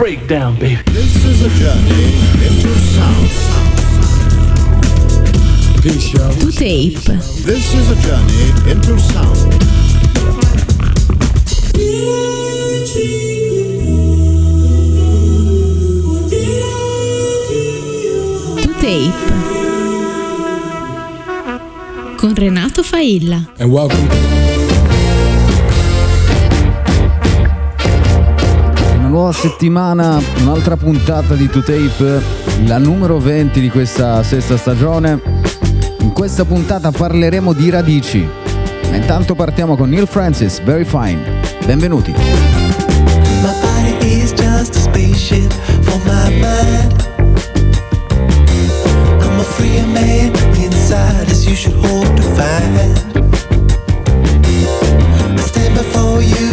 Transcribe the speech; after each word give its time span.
breakdown, 0.00 0.58
baby. 0.58 0.80
This 0.86 1.14
is 1.26 1.42
a 1.44 1.50
journey 1.60 2.14
into 2.46 2.74
sound. 2.96 3.28
Peace, 5.82 6.14
y'all. 6.14 6.32
To 6.36 6.50
tape. 6.50 7.04
This 7.44 7.74
is 7.74 7.90
a 7.90 7.96
journey 8.00 8.48
into 8.70 8.98
sound. 8.98 9.36
To 18.62 18.72
tape. 18.80 19.20
Con 22.16 22.34
Renato 22.34 22.82
Failla. 22.82 23.46
And 23.58 23.70
welcome. 23.70 24.39
Nuova 29.20 29.36
settimana, 29.36 30.18
un'altra 30.40 30.78
puntata 30.78 31.34
di 31.34 31.44
2Tape, 31.44 32.22
la 32.64 32.78
numero 32.78 33.18
20 33.18 33.60
di 33.60 33.68
questa 33.68 34.22
sesta 34.22 34.56
stagione. 34.56 35.20
In 35.98 36.12
questa 36.12 36.46
puntata 36.46 36.90
parleremo 36.90 37.52
di 37.52 37.68
radici. 37.68 38.26
Ma 38.88 38.96
intanto 38.96 39.34
partiamo 39.34 39.76
con 39.76 39.90
Neil 39.90 40.08
Francis, 40.08 40.62
Very 40.62 40.86
Fine. 40.86 41.18
Benvenuti. 41.66 42.12
My 43.42 43.52
body 43.60 44.22
is 44.22 44.32
just 44.32 44.76
a 44.76 44.80
spaceship 44.80 45.52
for 45.82 46.00
my 46.06 46.30
mind. 46.40 47.06
I'm 49.20 49.38
a 49.38 49.44
free 49.44 49.82
man 49.92 50.32
inside, 50.54 51.28
as 51.28 51.44
you 51.44 51.54
should 51.54 51.76
hope 51.76 52.08
to 52.16 52.22
find. 52.22 53.18
I 55.36 55.42
stand 55.42 55.74
before 55.74 56.22
you 56.22 56.49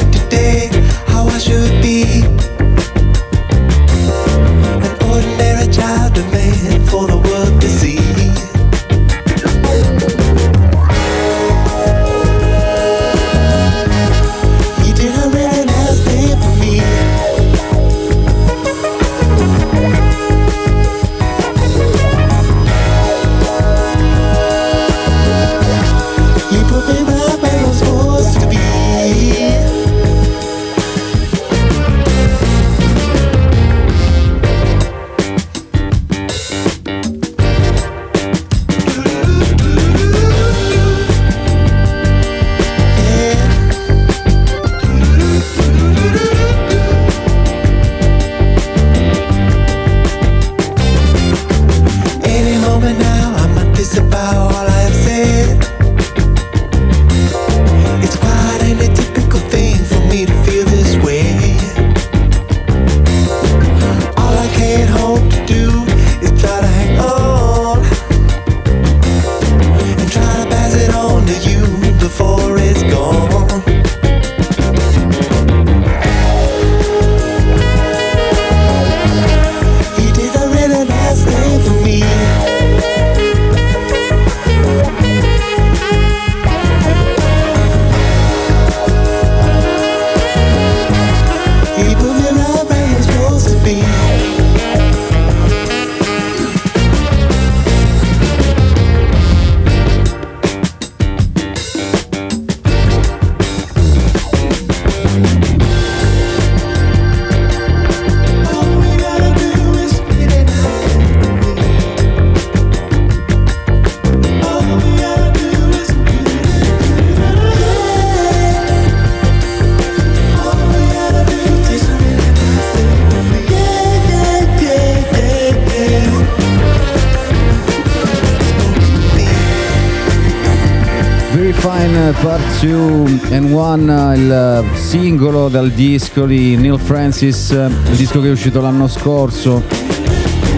singolo 134.73 135.49
dal 135.49 135.71
disco 135.71 136.25
di 136.25 136.55
Neil 136.55 136.79
Francis, 136.79 137.49
il 137.51 137.95
disco 137.95 138.21
che 138.21 138.27
è 138.27 138.31
uscito 138.31 138.61
l'anno 138.61 138.87
scorso. 138.87 139.63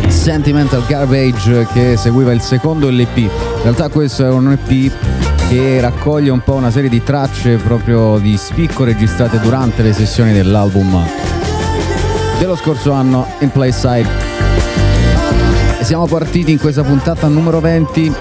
Sentimental 0.07 0.83
Garbage 0.87 1.67
che 1.73 1.95
seguiva 1.97 2.31
il 2.31 2.41
secondo 2.41 2.89
LP. 2.89 3.17
In 3.17 3.29
realtà 3.63 3.89
questo 3.89 4.25
è 4.25 4.29
un 4.29 4.51
EP 4.51 4.91
che 5.49 5.79
raccoglie 5.81 6.29
un 6.29 6.41
po' 6.41 6.53
una 6.53 6.71
serie 6.71 6.89
di 6.89 7.03
tracce 7.03 7.55
proprio 7.57 8.17
di 8.17 8.37
spicco 8.37 8.83
registrate 8.83 9.39
durante 9.39 9.81
le 9.81 9.93
sessioni 9.93 10.33
dell'album 10.33 11.05
dello 12.39 12.55
scorso 12.55 12.93
anno 12.93 13.27
in 13.39 13.51
Playside. 13.51 14.07
Siamo 15.81 16.05
partiti 16.07 16.51
in 16.51 16.59
questa 16.59 16.83
puntata 16.83 17.27
numero 17.27 17.59
20, 17.59 18.13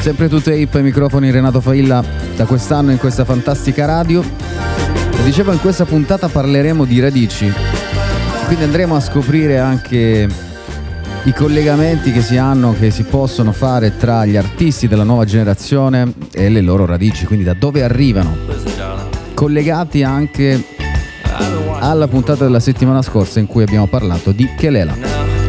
sempre 0.00 0.28
tu 0.28 0.40
tape, 0.40 0.82
microfoni 0.82 1.30
Renato 1.30 1.60
Failla 1.60 2.04
da 2.36 2.44
quest'anno 2.44 2.90
in 2.90 2.98
questa 2.98 3.24
fantastica 3.24 3.86
radio. 3.86 4.22
Dicevo 5.24 5.52
in 5.52 5.60
questa 5.60 5.84
puntata 5.84 6.28
parleremo 6.28 6.84
di 6.84 7.00
radici, 7.00 7.50
quindi 8.46 8.64
andremo 8.64 8.96
a 8.96 9.00
scoprire 9.00 9.58
anche 9.58 10.28
i 11.24 11.32
collegamenti 11.32 12.12
che 12.12 12.20
si 12.20 12.36
hanno, 12.36 12.74
che 12.78 12.90
si 12.90 13.04
possono 13.04 13.52
fare 13.52 13.96
tra 13.96 14.26
gli 14.26 14.36
artisti 14.36 14.88
della 14.88 15.04
nuova 15.04 15.24
generazione 15.24 16.12
e 16.32 16.48
le 16.48 16.60
loro 16.60 16.84
radici, 16.84 17.24
quindi 17.24 17.44
da 17.44 17.54
dove 17.54 17.82
arrivano. 17.82 18.36
Collegati 19.32 20.02
anche 20.02 20.62
alla 21.78 22.08
puntata 22.08 22.44
della 22.44 22.60
settimana 22.60 23.00
scorsa 23.00 23.38
in 23.38 23.46
cui 23.46 23.62
abbiamo 23.62 23.86
parlato 23.86 24.32
di 24.32 24.48
Kelela, 24.56 24.94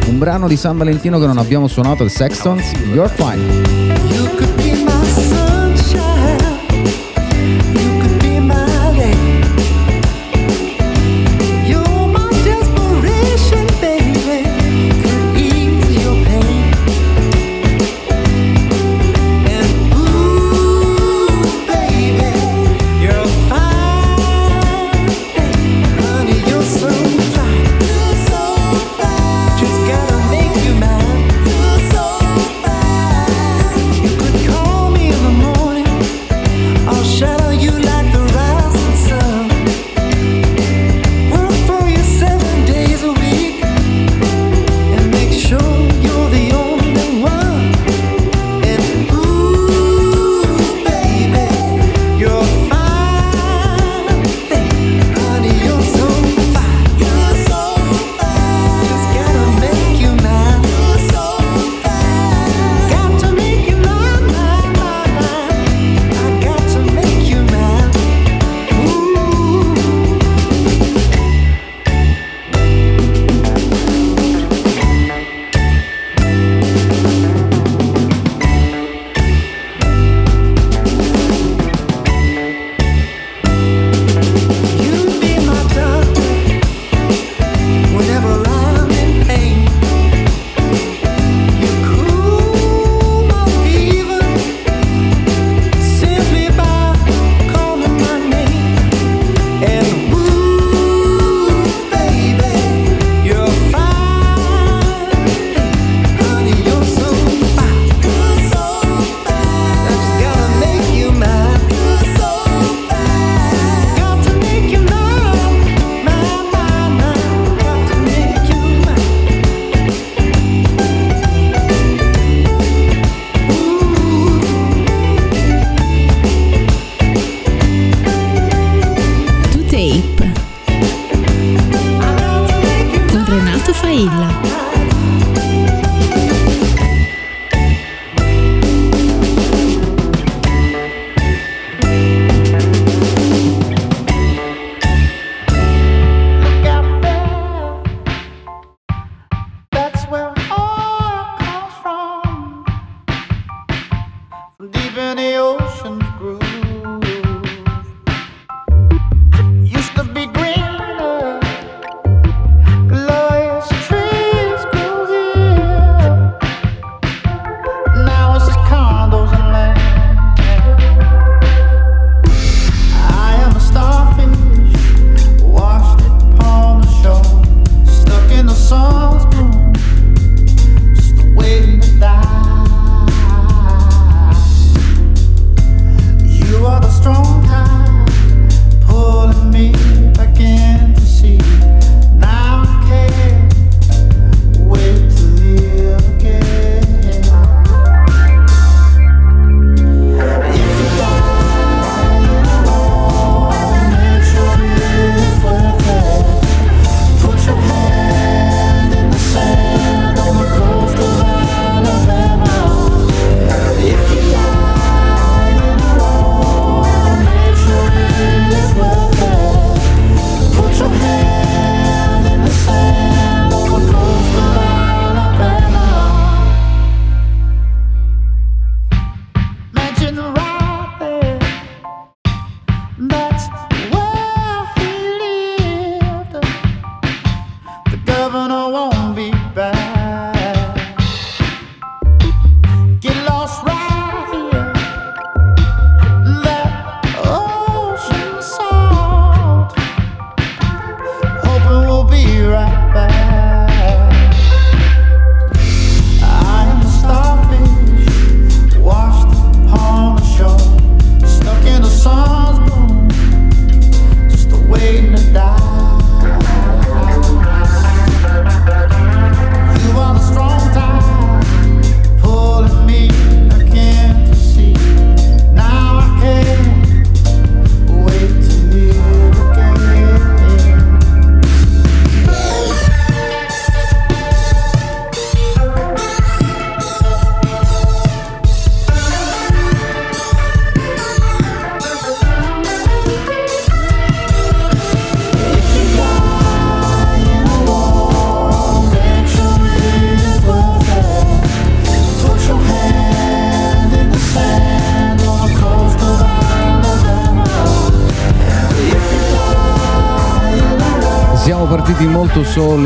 un 0.06 0.18
brano 0.18 0.48
di 0.48 0.56
San 0.56 0.78
Valentino 0.78 1.18
che 1.18 1.26
non 1.26 1.38
abbiamo 1.38 1.66
suonato, 1.66 2.04
il 2.04 2.10
Sextons, 2.10 2.72
You're 2.92 3.12
Fine. 3.12 3.52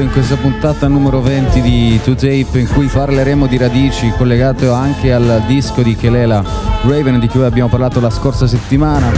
In 0.08 0.14
questa 0.14 0.36
puntata 0.36 0.88
numero 0.88 1.20
20 1.20 1.60
di 1.60 2.00
Two 2.02 2.14
Tape 2.14 2.58
in 2.58 2.68
cui 2.72 2.86
parleremo 2.86 3.46
di 3.46 3.58
radici 3.58 4.10
collegato 4.16 4.72
anche 4.72 5.12
al 5.12 5.42
disco 5.46 5.82
di 5.82 5.94
Kelela 5.96 6.42
Raven 6.82 7.20
di 7.20 7.28
cui 7.28 7.44
abbiamo 7.44 7.68
parlato 7.68 8.00
la 8.00 8.08
scorsa 8.08 8.46
settimana. 8.46 9.12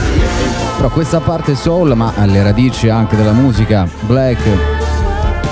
Però 0.77 0.89
questa 0.91 1.21
parte 1.21 1.55
soul 1.55 1.95
ma 1.95 2.13
alle 2.17 2.43
radici 2.43 2.89
anche 2.89 3.15
della 3.15 3.33
musica 3.33 3.89
black, 4.01 4.43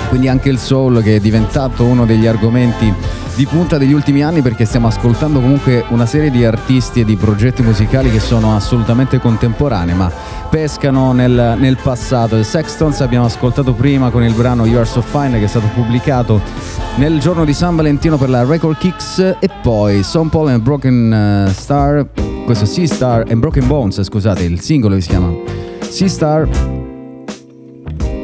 quindi 0.09 0.27
anche 0.27 0.49
il 0.49 0.59
soul 0.59 1.01
che 1.01 1.15
è 1.15 1.19
diventato 1.19 1.85
uno 1.85 2.05
degli 2.05 2.27
argomenti 2.27 2.93
di 3.39 3.45
punta 3.45 3.77
degli 3.77 3.93
ultimi 3.93 4.21
anni 4.21 4.41
perché 4.41 4.65
stiamo 4.65 4.87
ascoltando 4.87 5.39
comunque 5.39 5.85
una 5.89 6.05
serie 6.05 6.29
di 6.29 6.43
artisti 6.43 6.99
e 6.99 7.05
di 7.05 7.15
progetti 7.15 7.61
musicali 7.61 8.11
che 8.11 8.19
sono 8.19 8.53
assolutamente 8.53 9.17
contemporanei 9.19 9.95
ma 9.95 10.11
pescano 10.49 11.11
nel, 11.11 11.55
nel 11.57 11.77
passato. 11.81 12.35
Il 12.35 12.45
Sextons 12.45 13.01
abbiamo 13.01 13.25
ascoltato 13.25 13.73
prima 13.73 14.09
con 14.09 14.23
il 14.23 14.33
brano 14.33 14.65
You 14.65 14.77
Are 14.77 14.85
So 14.85 15.01
Fine 15.01 15.37
che 15.37 15.45
è 15.45 15.47
stato 15.47 15.67
pubblicato 15.73 16.41
nel 16.95 17.19
giorno 17.19 17.45
di 17.45 17.53
San 17.53 17.75
Valentino 17.75 18.17
per 18.17 18.29
la 18.29 18.43
Record 18.43 18.77
Kicks 18.77 19.19
e 19.39 19.49
poi 19.61 20.03
Son 20.03 20.29
Paul 20.29 20.49
and 20.49 20.61
Broken 20.61 21.47
eh, 21.47 21.53
Star, 21.53 22.07
questo 22.45 22.65
Sea 22.65 22.87
Star 22.87 23.25
and 23.29 23.39
Broken 23.39 23.67
Bones, 23.67 24.01
scusate, 24.01 24.43
il 24.43 24.59
singolo 24.59 24.95
che 24.95 25.01
si 25.01 25.09
chiama 25.09 25.31
Sea 25.79 26.09
Star 26.09 26.49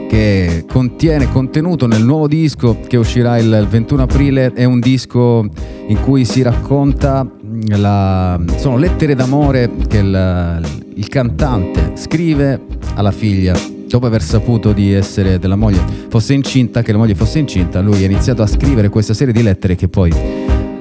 che 0.08 0.66
contiene 0.68 1.32
contenuto 1.32 1.88
nel 1.88 2.04
nuovo 2.04 2.28
disco 2.28 2.78
che 2.88 2.98
uscirà 2.98 3.38
il 3.38 3.68
21 3.70 4.04
aprile 4.04 4.52
è 4.54 4.64
un 4.64 4.80
disco 4.80 5.46
in 5.88 6.00
cui 6.02 6.26
si 6.26 6.42
racconta 6.42 7.28
la, 7.68 8.40
sono 8.58 8.78
lettere 8.78 9.16
d'amore 9.16 9.72
che 9.88 9.98
il, 9.98 10.75
il 10.96 11.08
cantante 11.08 11.92
scrive 11.96 12.62
alla 12.96 13.12
figlia 13.12 13.58
dopo 13.88 14.06
aver 14.06 14.22
saputo 14.22 14.72
di 14.72 14.94
essere 14.94 15.40
della 15.40 15.56
moglie 15.56 15.82
fosse 16.10 16.34
incinta 16.34 16.82
che 16.82 16.92
la 16.92 16.98
moglie 16.98 17.16
fosse 17.16 17.40
incinta 17.40 17.82
lui 17.82 18.02
ha 18.04 18.06
iniziato 18.06 18.42
a 18.42 18.48
scrivere 18.48 18.90
questa 18.90 19.14
serie 19.14 19.34
di 19.34 19.42
lettere 19.42 19.76
che 19.76 19.88
poi 19.88 20.12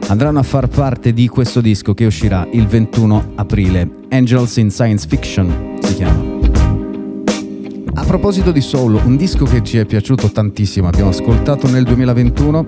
andranno 0.09 0.39
a 0.39 0.43
far 0.43 0.69
parte 0.69 1.13
di 1.13 1.29
questo 1.29 1.61
disco 1.61 1.95
che 1.95 2.05
uscirà 2.05 2.47
il 2.53 2.67
21 2.67 3.33
aprile. 3.37 3.89
Angels 4.11 4.57
in 4.57 4.71
Science 4.71 5.07
Fiction 5.09 5.79
si 5.81 5.95
chiama. 5.95 6.33
A 7.95 8.05
proposito 8.05 8.51
di 8.51 8.61
Soul, 8.61 9.01
un 9.05 9.17
disco 9.17 9.45
che 9.45 9.63
ci 9.63 9.79
è 9.79 9.87
piaciuto 9.87 10.31
tantissimo, 10.31 10.89
abbiamo 10.89 11.11
ascoltato 11.11 11.69
nel 11.71 11.85
2021, 11.85 12.67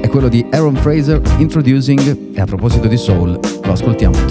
è 0.00 0.08
quello 0.08 0.28
di 0.28 0.44
Aaron 0.50 0.76
Fraser, 0.76 1.20
Introducing, 1.38 2.34
e 2.34 2.40
a 2.40 2.46
proposito 2.46 2.88
di 2.88 2.96
Soul, 2.96 3.38
lo 3.62 3.72
ascoltiamo, 3.72 4.16
è 4.16 4.24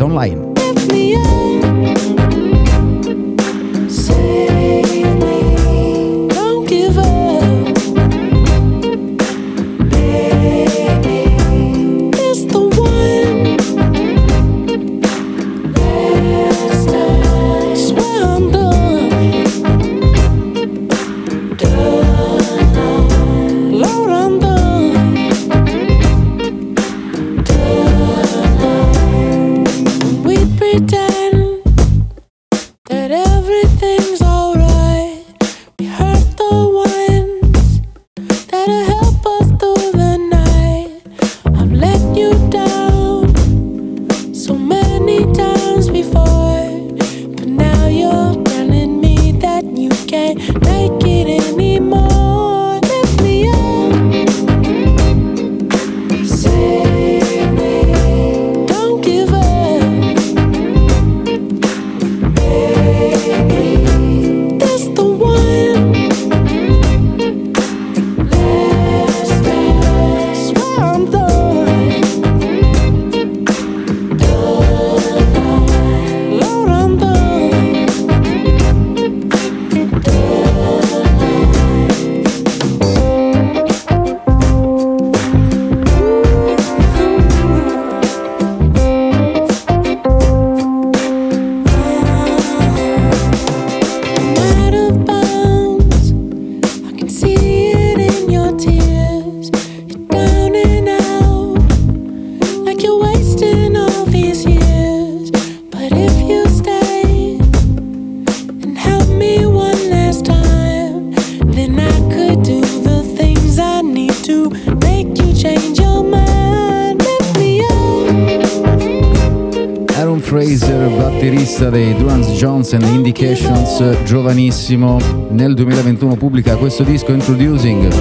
Giovanissimo, 124.04 125.00
nel 125.30 125.54
2021 125.56 126.16
pubblica 126.16 126.56
questo 126.56 126.84
disco 126.84 127.12
Introducing, 127.14 127.92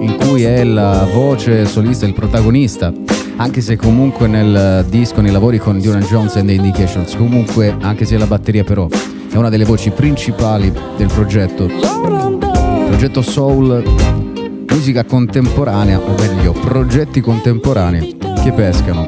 in 0.00 0.16
cui 0.18 0.42
è 0.42 0.64
la 0.64 1.06
voce 1.12 1.64
solista, 1.66 2.06
il 2.06 2.12
protagonista, 2.12 2.92
anche 3.36 3.60
se 3.60 3.76
comunque 3.76 4.26
nel 4.26 4.84
disco, 4.88 5.20
nei 5.20 5.30
lavori 5.30 5.58
con 5.58 5.78
Durance 5.80 6.08
Jones 6.08 6.36
and 6.36 6.48
the 6.48 6.54
Indications, 6.54 7.14
comunque 7.14 7.76
anche 7.80 8.04
se 8.04 8.18
la 8.18 8.26
batteria 8.26 8.64
però 8.64 8.88
è 9.30 9.36
una 9.36 9.48
delle 9.48 9.64
voci 9.64 9.90
principali 9.90 10.72
del 10.96 11.08
progetto. 11.08 11.66
Progetto 12.86 13.22
Soul, 13.22 13.82
musica 14.68 15.04
contemporanea, 15.04 16.00
o 16.00 16.14
meglio, 16.18 16.52
progetti 16.52 17.20
contemporanei 17.20 18.16
che 18.42 18.52
pescano 18.52 19.06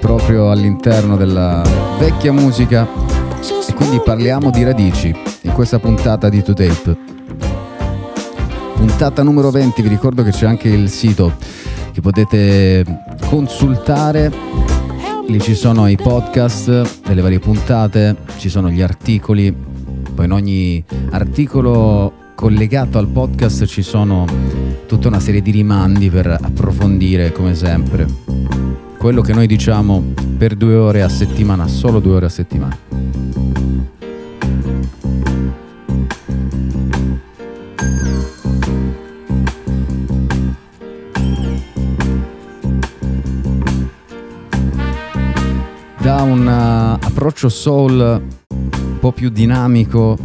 proprio 0.00 0.50
all'interno 0.50 1.16
della 1.16 1.62
vecchia 1.98 2.32
musica 2.32 2.86
e 3.68 3.74
quindi 3.74 4.00
parliamo 4.02 4.50
di 4.50 4.62
radici 4.62 5.25
questa 5.56 5.78
puntata 5.78 6.28
di 6.28 6.40
2Tape. 6.40 6.96
Puntata 8.74 9.22
numero 9.22 9.50
20, 9.50 9.80
vi 9.80 9.88
ricordo 9.88 10.22
che 10.22 10.30
c'è 10.30 10.44
anche 10.44 10.68
il 10.68 10.90
sito 10.90 11.32
che 11.92 12.02
potete 12.02 12.84
consultare, 13.30 14.30
lì 15.26 15.40
ci 15.40 15.54
sono 15.54 15.88
i 15.88 15.96
podcast 15.96 17.06
delle 17.06 17.22
varie 17.22 17.38
puntate, 17.38 18.16
ci 18.36 18.50
sono 18.50 18.68
gli 18.68 18.82
articoli, 18.82 19.50
poi 20.14 20.26
in 20.26 20.32
ogni 20.32 20.84
articolo 21.12 22.12
collegato 22.34 22.98
al 22.98 23.06
podcast 23.06 23.64
ci 23.64 23.80
sono 23.80 24.26
tutta 24.86 25.08
una 25.08 25.20
serie 25.20 25.40
di 25.40 25.52
rimandi 25.52 26.10
per 26.10 26.26
approfondire 26.26 27.32
come 27.32 27.54
sempre 27.54 28.06
quello 28.98 29.22
che 29.22 29.32
noi 29.32 29.46
diciamo 29.46 30.12
per 30.36 30.54
due 30.54 30.74
ore 30.74 31.00
a 31.00 31.08
settimana, 31.08 31.66
solo 31.66 31.98
due 31.98 32.16
ore 32.16 32.26
a 32.26 32.30
settimana. 32.30 32.85
Approccio 47.16 47.48
soul 47.48 47.98
un 47.98 48.98
po' 49.00 49.10
più 49.10 49.30
dinamico, 49.30 50.18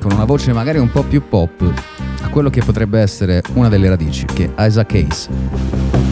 con 0.00 0.10
una 0.10 0.24
voce 0.24 0.52
magari 0.52 0.78
un 0.78 0.90
po' 0.90 1.04
più 1.04 1.22
pop, 1.28 1.62
a 2.22 2.28
quello 2.28 2.50
che 2.50 2.60
potrebbe 2.60 2.98
essere 2.98 3.40
una 3.54 3.68
delle 3.68 3.88
radici, 3.88 4.24
che 4.24 4.50
è 4.52 4.66
Isaac 4.66 4.86
Case. 4.88 6.11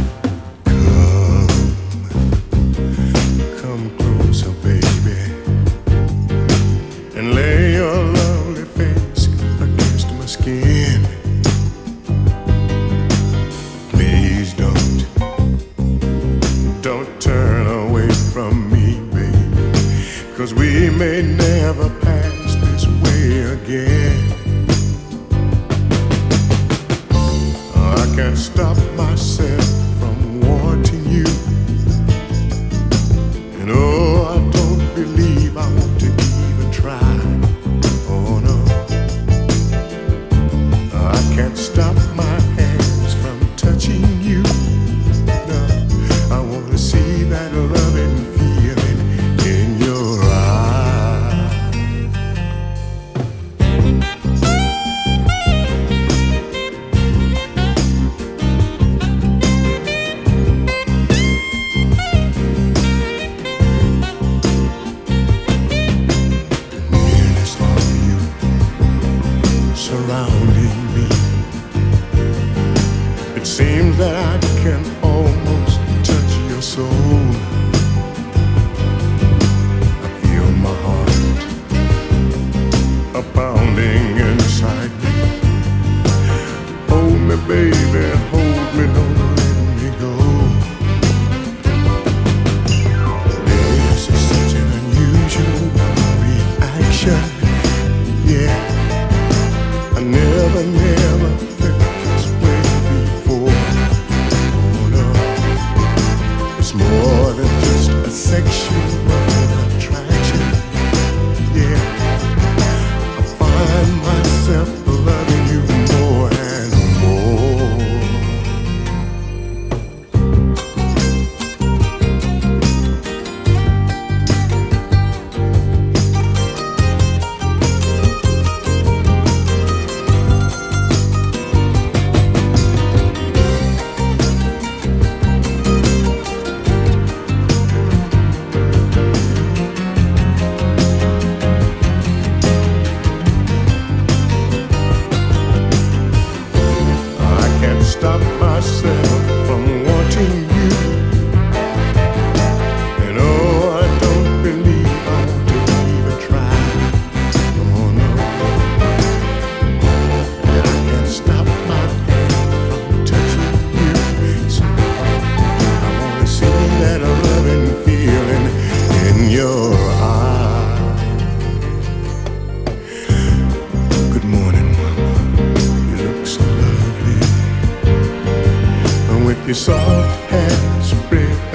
Your 179.50 179.56
soft 179.56 180.30
hands 180.30 180.90
spread 180.90 181.49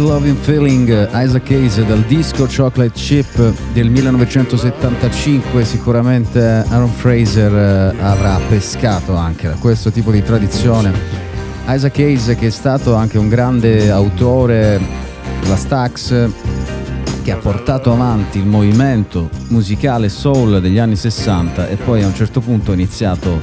Loving 0.00 0.36
Feeling, 0.36 1.08
Isaac 1.12 1.50
Hayes 1.50 1.84
dal 1.84 2.00
disco 2.02 2.46
Chocolate 2.46 2.92
Chip 2.92 3.52
del 3.72 3.90
1975, 3.90 5.64
sicuramente 5.64 6.64
Aaron 6.68 6.90
Fraser 6.90 7.52
eh, 7.52 8.02
avrà 8.02 8.38
pescato 8.48 9.14
anche 9.14 9.48
da 9.48 9.54
questo 9.54 9.90
tipo 9.90 10.10
di 10.10 10.22
tradizione. 10.22 10.92
Isaac 11.66 11.98
Hayes 11.98 12.34
che 12.38 12.46
è 12.46 12.50
stato 12.50 12.94
anche 12.94 13.18
un 13.18 13.28
grande 13.28 13.90
autore 13.90 14.80
della 15.40 15.56
Stax 15.56 16.30
che 17.22 17.32
ha 17.32 17.36
portato 17.36 17.92
avanti 17.92 18.38
il 18.38 18.46
movimento 18.46 19.28
musicale 19.48 20.08
soul 20.08 20.60
degli 20.60 20.78
anni 20.78 20.96
60 20.96 21.68
e 21.68 21.76
poi 21.76 22.02
a 22.02 22.06
un 22.06 22.14
certo 22.14 22.40
punto 22.40 22.70
ha 22.70 22.74
iniziato 22.74 23.38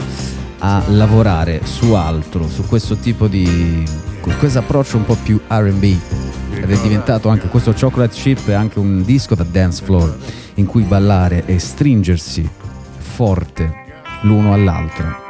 a 0.60 0.82
lavorare 0.88 1.62
su 1.64 1.94
altro, 1.94 2.48
su 2.48 2.66
questo 2.66 2.96
tipo 2.96 3.28
di 3.28 3.86
questo 4.40 4.60
approccio 4.60 4.98
un 4.98 5.06
po' 5.06 5.18
più 5.22 5.40
RB 5.48 6.17
ed 6.68 6.78
è 6.78 6.82
diventato 6.82 7.30
anche 7.30 7.48
questo 7.48 7.72
Chocolate 7.72 8.14
Chip 8.14 8.50
è 8.50 8.54
anche 8.54 8.78
un 8.78 9.02
disco 9.04 9.36
da 9.36 9.46
dance 9.50 9.86
floor 9.86 10.18
in 10.56 10.66
cui 10.66 10.84
ballare 10.84 11.46
e 11.46 11.60
stringersi 11.60 12.48
forte 12.98 13.86
l'uno 14.24 14.54
all'altro 14.54 15.26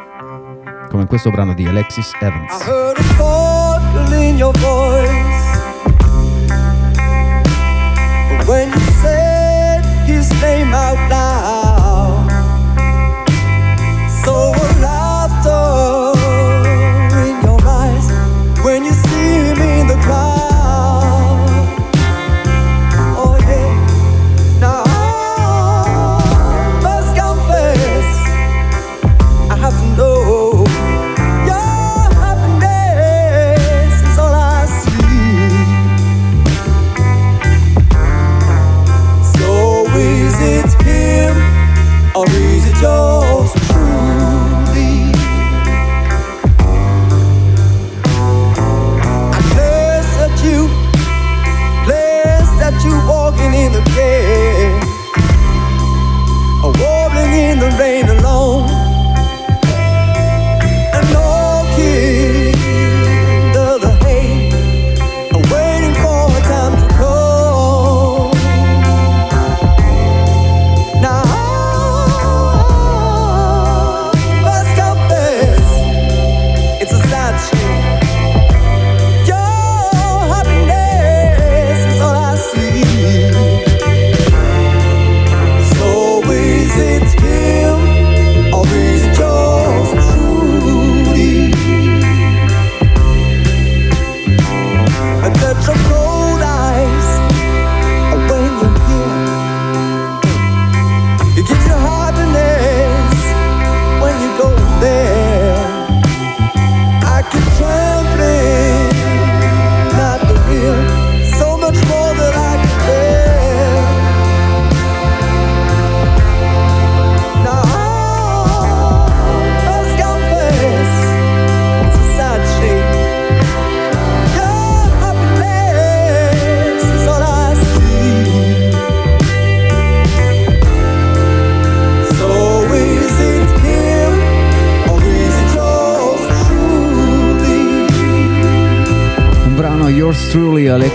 come 0.90 1.04
in 1.04 1.08
questo 1.08 1.30
brano 1.30 1.54
di 1.54 1.68
Alexis 1.68 2.12
I 2.20 2.26
Evans 2.26 2.62
heard 2.64 2.98
a 3.20 4.16
in 4.16 4.38
your 4.38 4.58
voice 4.58 5.38
when 8.48 8.70
you 8.70 8.80
said 9.02 9.86
his 10.08 10.32
name 10.42 10.74
out 10.74 10.98
loud. 11.10 11.27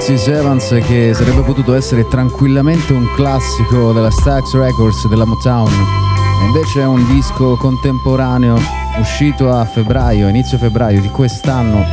Alexis 0.04 0.26
Evans 0.26 0.68
che 0.84 1.12
sarebbe 1.14 1.42
potuto 1.42 1.74
essere 1.74 2.08
tranquillamente 2.08 2.92
un 2.92 3.08
classico 3.14 3.92
della 3.92 4.10
Stax 4.10 4.54
Records 4.54 5.06
della 5.06 5.24
Motown. 5.24 5.70
E 5.70 6.44
invece 6.46 6.80
è 6.80 6.86
un 6.86 7.06
disco 7.06 7.54
contemporaneo 7.54 8.58
uscito 8.98 9.48
a 9.52 9.64
febbraio, 9.64 10.26
inizio 10.26 10.58
febbraio 10.58 11.00
di 11.00 11.08
quest'anno. 11.08 11.84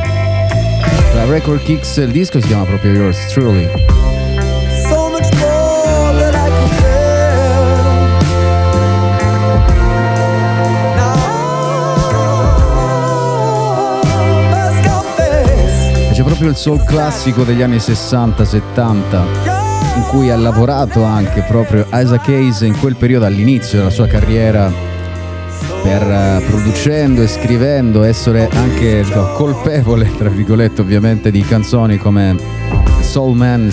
La 1.14 1.24
Record 1.26 1.62
Kicks, 1.62 1.98
il 1.98 2.10
disco 2.10 2.40
si 2.40 2.48
chiama 2.48 2.64
proprio 2.64 2.90
Yours 2.90 3.28
Truly 3.28 4.09
e 16.20 16.22
c'è 16.22 16.22
proprio 16.22 16.50
il 16.50 16.56
soul 16.56 16.84
classico 16.84 17.44
degli 17.44 17.62
anni 17.62 17.76
60-70 17.76 18.50
in 19.96 20.02
cui 20.08 20.30
ha 20.30 20.36
lavorato 20.36 21.02
anche 21.02 21.42
proprio 21.42 21.86
Isaac 21.92 22.28
Hayes 22.28 22.60
in 22.60 22.78
quel 22.78 22.96
periodo 22.96 23.24
all'inizio 23.24 23.78
della 23.78 23.90
sua 23.90 24.06
carriera 24.06 24.70
per 25.82 26.02
eh, 26.02 26.42
producendo 26.46 27.22
e 27.22 27.26
scrivendo 27.26 28.02
essere 28.02 28.50
anche 28.52 29.02
no, 29.14 29.32
colpevole 29.32 30.14
tra 30.16 30.28
virgolette 30.28 30.82
ovviamente 30.82 31.30
di 31.30 31.40
canzoni 31.40 31.96
come 31.96 32.36
Soul 33.00 33.34
Man, 33.34 33.72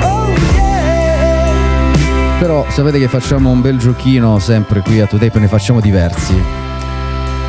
oh 0.00 0.28
yeah. 0.54 2.36
però 2.38 2.64
sapete 2.68 3.00
che 3.00 3.08
facciamo 3.08 3.50
un 3.50 3.60
bel 3.60 3.78
giochino 3.78 4.38
sempre 4.38 4.80
qui 4.80 5.00
a 5.00 5.06
Today 5.06 5.30
ne 5.34 5.48
facciamo 5.48 5.80
diversi 5.80 6.63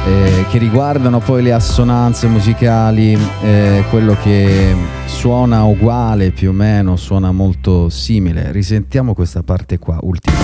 eh, 0.06 0.46
che 0.50 0.58
riguardano 0.58 1.20
poi 1.20 1.42
le 1.42 1.52
assonanze 1.52 2.28
musicali 2.28 3.18
eh, 3.44 3.84
quello 3.90 4.16
che 4.22 4.76
suona 5.06 5.64
uguale 5.64 6.32
più 6.32 6.50
o 6.50 6.54
meno 6.54 6.96
suona 6.96 7.32
molto 7.32 7.90
simile. 7.90 8.52
Risentiamo 8.52 9.14
questa 9.14 9.42
parte 9.42 9.80
qua 9.80 9.98
ultima. 10.02 10.38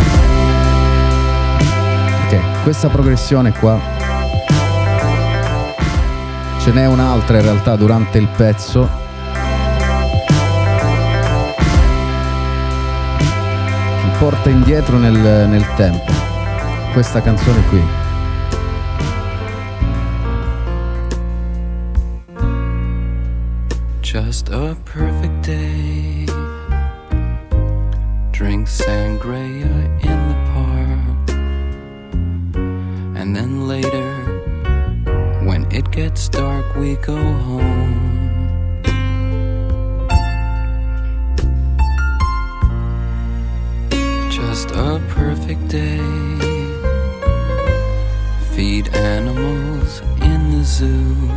Ok 2.25 2.61
questa 2.63 2.89
progressione 2.89 3.51
qua. 3.53 3.79
Ce 6.59 6.71
n'è 6.71 6.85
un'altra 6.85 7.37
in 7.37 7.43
realtà 7.43 7.75
durante 7.75 8.17
il 8.19 8.27
pezzo. 8.27 8.87
Porta 14.19 14.49
indietro 14.49 14.97
nel, 14.99 15.49
nel 15.49 15.65
tempo. 15.75 16.11
Questa 16.93 17.21
canzone 17.21 17.63
qui 17.69 17.81
Feed 48.71 48.95
animals 48.95 49.99
in 50.21 50.51
the 50.51 50.63
zoo. 50.63 51.27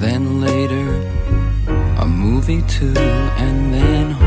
Then 0.00 0.40
later, 0.40 0.88
a 2.00 2.04
movie 2.04 2.62
too, 2.62 2.94
and 3.46 3.72
then 3.72 4.23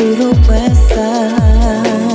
a 0.00 0.32
five 0.88 2.07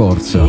scorsa. 0.00 0.42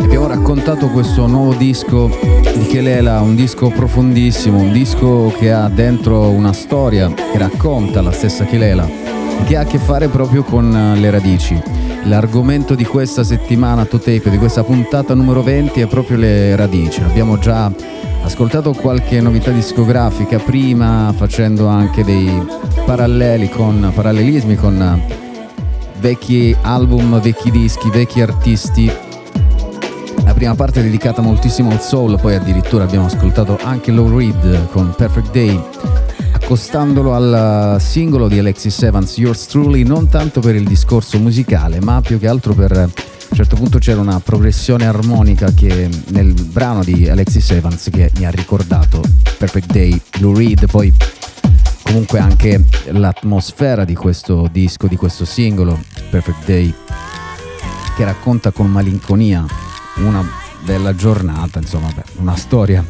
Abbiamo 0.00 0.26
raccontato 0.26 0.88
questo 0.88 1.28
nuovo 1.28 1.54
disco 1.54 2.10
di 2.56 2.66
Kelela, 2.66 3.20
un 3.20 3.36
disco 3.36 3.68
profondissimo, 3.68 4.58
un 4.58 4.72
disco 4.72 5.32
che 5.38 5.52
ha 5.52 5.68
dentro 5.68 6.30
una 6.30 6.52
storia 6.52 7.08
che 7.14 7.38
racconta 7.38 8.02
la 8.02 8.10
stessa 8.10 8.44
Kelela 8.44 8.84
e 8.84 9.44
che 9.44 9.56
ha 9.56 9.60
a 9.60 9.64
che 9.64 9.78
fare 9.78 10.08
proprio 10.08 10.42
con 10.42 10.74
eh, 10.74 10.98
le 10.98 11.10
radici. 11.10 11.62
L'argomento 12.06 12.74
di 12.74 12.84
questa 12.84 13.22
settimana 13.22 13.84
to 13.84 13.98
tape, 13.98 14.30
di 14.30 14.38
questa 14.38 14.64
puntata 14.64 15.14
numero 15.14 15.44
20 15.44 15.80
è 15.80 15.86
proprio 15.86 16.16
le 16.16 16.56
radici. 16.56 17.02
Abbiamo 17.02 17.38
già 17.38 17.70
ascoltato 18.24 18.72
qualche 18.72 19.20
novità 19.20 19.52
discografica 19.52 20.40
prima, 20.40 21.14
facendo 21.16 21.68
anche 21.68 22.02
dei 22.02 22.28
paralleli 22.84 23.48
con 23.48 23.92
parallelismi 23.94 24.56
con 24.56 24.82
eh, 24.82 25.21
vecchi 26.02 26.54
album, 26.62 27.20
vecchi 27.20 27.52
dischi, 27.52 27.88
vecchi 27.88 28.20
artisti. 28.20 28.90
La 30.24 30.34
prima 30.34 30.56
parte 30.56 30.80
è 30.80 30.82
dedicata 30.82 31.22
moltissimo 31.22 31.70
al 31.70 31.80
soul, 31.80 32.20
poi 32.20 32.34
addirittura 32.34 32.82
abbiamo 32.82 33.06
ascoltato 33.06 33.56
anche 33.62 33.92
Low 33.92 34.18
Reed 34.18 34.66
con 34.72 34.92
Perfect 34.96 35.30
Day, 35.30 35.62
accostandolo 36.32 37.14
al 37.14 37.80
singolo 37.80 38.26
di 38.26 38.40
Alexis 38.40 38.82
Evans, 38.82 39.16
Yours 39.16 39.46
Truly, 39.46 39.84
non 39.84 40.08
tanto 40.08 40.40
per 40.40 40.56
il 40.56 40.64
discorso 40.64 41.20
musicale, 41.20 41.80
ma 41.80 42.00
più 42.00 42.18
che 42.18 42.26
altro 42.26 42.52
per... 42.52 42.72
A 42.72 42.82
un 42.82 43.36
certo 43.36 43.54
punto 43.54 43.78
c'era 43.78 44.00
una 44.00 44.20
progressione 44.20 44.84
armonica 44.84 45.52
che 45.54 45.88
nel 46.08 46.34
brano 46.34 46.82
di 46.82 47.08
Alexis 47.08 47.52
Evans 47.52 47.88
che 47.90 48.10
mi 48.18 48.26
ha 48.26 48.30
ricordato 48.30 49.00
Perfect 49.38 49.72
Day, 49.72 49.98
Lou 50.18 50.36
Reed, 50.36 50.66
poi 50.66 50.92
comunque 51.82 52.18
anche 52.18 52.62
l'atmosfera 52.90 53.84
di 53.84 53.94
questo 53.94 54.48
disco, 54.50 54.86
di 54.86 54.96
questo 54.96 55.24
singolo, 55.24 55.78
Perfect 56.12 56.44
Day, 56.44 56.74
che 57.96 58.04
racconta 58.04 58.50
con 58.50 58.70
malinconia 58.70 59.46
una 59.96 60.22
bella 60.60 60.94
giornata, 60.94 61.58
insomma, 61.58 61.90
una 62.18 62.36
storia 62.36 62.84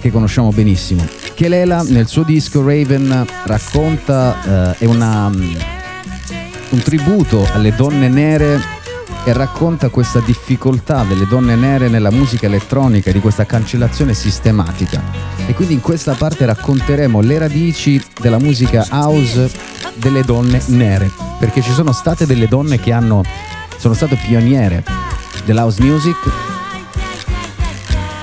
che 0.00 0.10
conosciamo 0.10 0.50
benissimo. 0.52 1.06
Kelela 1.34 1.82
nel 1.82 2.06
suo 2.06 2.22
disco 2.22 2.64
Raven 2.64 3.26
racconta, 3.44 4.72
eh, 4.72 4.78
è 4.78 4.84
una, 4.86 5.28
mm, 5.28 5.54
un 6.70 6.78
tributo 6.78 7.46
alle 7.52 7.74
donne 7.74 8.08
nere 8.08 8.58
e 9.24 9.34
racconta 9.34 9.90
questa 9.90 10.20
difficoltà 10.20 11.04
delle 11.04 11.26
donne 11.26 11.54
nere 11.56 11.88
nella 11.88 12.10
musica 12.10 12.46
elettronica, 12.46 13.12
di 13.12 13.20
questa 13.20 13.44
cancellazione 13.44 14.14
sistematica. 14.14 15.02
E 15.46 15.52
quindi 15.52 15.74
in 15.74 15.80
questa 15.80 16.14
parte 16.14 16.46
racconteremo 16.46 17.20
le 17.20 17.36
radici 17.36 18.02
della 18.18 18.38
musica 18.38 18.86
house 18.88 19.50
delle 19.94 20.22
donne 20.22 20.60
nere, 20.66 21.10
perché 21.38 21.62
ci 21.62 21.72
sono 21.72 21.92
state 21.92 22.26
delle 22.26 22.48
donne 22.48 22.78
che 22.78 22.92
hanno, 22.92 23.22
sono 23.78 23.94
state 23.94 24.16
pioniere 24.16 24.84
dell'house 25.44 25.82
music. 25.82 26.16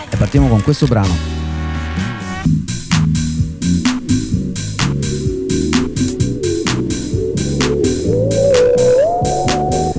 E 0.10 0.18
partiamo 0.18 0.48
con 0.48 0.62
questo 0.62 0.86
brano. 0.86 1.38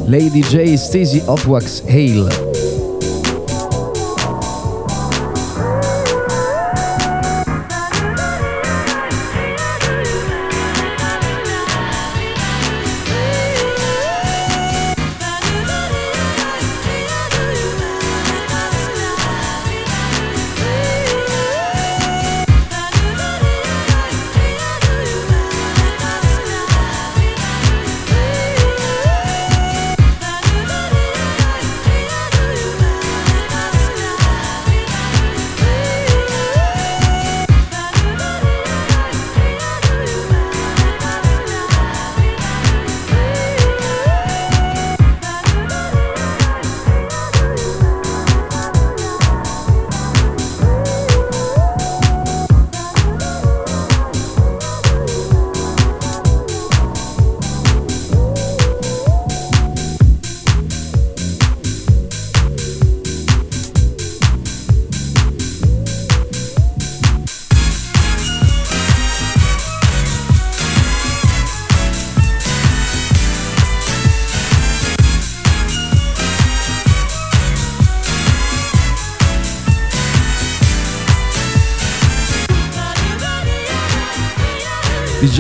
Lady 0.06 0.40
J 0.40 0.74
Stacey 0.74 1.22
Opwax 1.24 1.83
Hale. 1.87 2.50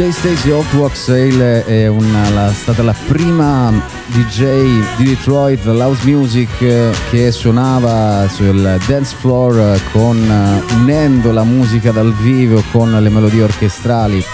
DJ 0.00 0.08
Stacey 0.12 0.50
Hopwax 0.50 1.08
Hale 1.10 1.62
è 1.66 1.86
una, 1.86 2.30
la- 2.30 2.50
stata 2.54 2.82
la 2.82 2.94
prima 3.06 3.70
DJ 4.06 4.96
di 4.96 5.04
Detroit 5.04 5.62
dell'house 5.62 6.10
music 6.10 6.48
eh, 6.62 6.90
che 7.10 7.30
suonava 7.30 8.26
sul 8.26 8.78
dance 8.86 9.14
floor 9.14 9.58
eh, 9.58 9.80
con, 9.92 10.16
eh, 10.16 10.72
unendo 10.76 11.32
la 11.32 11.44
musica 11.44 11.90
dal 11.92 12.14
vivo 12.14 12.64
con 12.72 12.90
le 12.90 13.10
melodie 13.10 13.42
orchestrali. 13.42 14.20
È 14.20 14.24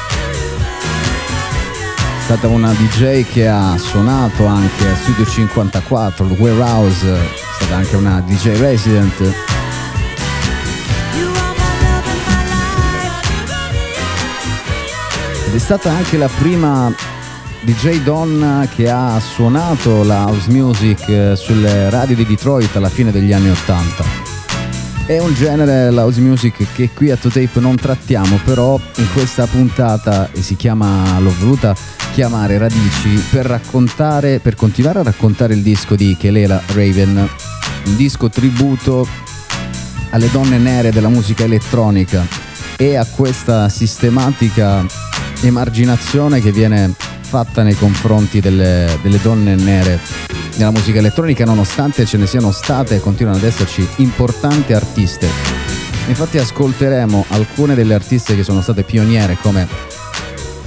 stata 2.20 2.46
una 2.46 2.72
DJ 2.72 3.24
che 3.24 3.48
ha 3.48 3.76
suonato 3.76 4.46
anche 4.46 4.88
a 4.88 4.94
Studio 4.94 5.26
54, 5.26 6.26
il 6.26 6.36
Warehouse, 6.38 7.12
è 7.12 7.28
stata 7.56 7.74
anche 7.74 7.96
una 7.96 8.20
DJ 8.20 8.56
resident. 8.60 9.55
È 15.56 15.58
stata 15.58 15.90
anche 15.90 16.18
la 16.18 16.28
prima 16.28 16.94
DJ 17.62 18.02
donna 18.02 18.68
che 18.70 18.90
ha 18.90 19.18
suonato 19.18 20.02
la 20.02 20.26
house 20.26 20.50
music 20.50 21.08
eh, 21.08 21.34
sulle 21.34 21.88
radio 21.88 22.14
di 22.14 22.26
Detroit 22.26 22.76
alla 22.76 22.90
fine 22.90 23.10
degli 23.10 23.32
anni 23.32 23.48
80. 23.48 24.04
È 25.06 25.18
un 25.18 25.32
genere, 25.32 25.90
la 25.90 26.02
house 26.02 26.20
music, 26.20 26.74
che 26.74 26.90
qui 26.92 27.10
a 27.10 27.16
Totape 27.16 27.58
non 27.58 27.74
trattiamo, 27.74 28.38
però 28.44 28.78
in 28.96 29.10
questa 29.14 29.46
puntata 29.46 30.28
e 30.30 30.42
si 30.42 30.56
chiama, 30.56 31.18
l'ho 31.20 31.32
voluta 31.38 31.74
chiamare 32.12 32.58
Radici 32.58 33.24
per 33.30 33.46
raccontare, 33.46 34.40
per 34.40 34.56
continuare 34.56 34.98
a 34.98 35.04
raccontare 35.04 35.54
il 35.54 35.62
disco 35.62 35.96
di 35.96 36.18
Kelela 36.18 36.60
Raven, 36.74 37.16
un 37.86 37.96
disco 37.96 38.28
tributo 38.28 39.08
alle 40.10 40.30
donne 40.30 40.58
nere 40.58 40.90
della 40.90 41.08
musica 41.08 41.44
elettronica 41.44 42.44
e 42.76 42.96
a 42.96 43.06
questa 43.06 43.70
sistematica 43.70 44.84
emarginazione 45.42 46.40
che 46.40 46.52
viene 46.52 46.92
fatta 47.20 47.62
nei 47.62 47.74
confronti 47.74 48.40
delle, 48.40 48.98
delle 49.02 49.20
donne 49.20 49.54
nere 49.54 50.00
nella 50.56 50.70
musica 50.70 50.98
elettronica 50.98 51.44
nonostante 51.44 52.06
ce 52.06 52.16
ne 52.16 52.26
siano 52.26 52.50
state 52.50 52.96
e 52.96 53.00
continuano 53.00 53.38
ad 53.38 53.44
esserci 53.44 53.86
importanti 53.96 54.72
artiste. 54.72 55.28
Infatti 56.08 56.38
ascolteremo 56.38 57.26
alcune 57.28 57.74
delle 57.74 57.94
artiste 57.94 58.34
che 58.34 58.42
sono 58.42 58.62
state 58.62 58.82
pioniere 58.82 59.36
come 59.42 59.68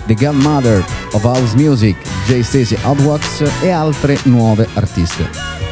The 0.05 0.13
Godmother 0.13 0.83
of 1.11 1.23
House 1.23 1.55
Music, 1.55 1.95
J. 2.27 2.41
Stacey 2.41 2.77
Outwax 2.83 3.49
e 3.61 3.69
altre 3.69 4.17
nuove 4.23 4.67
artiste. 4.73 5.68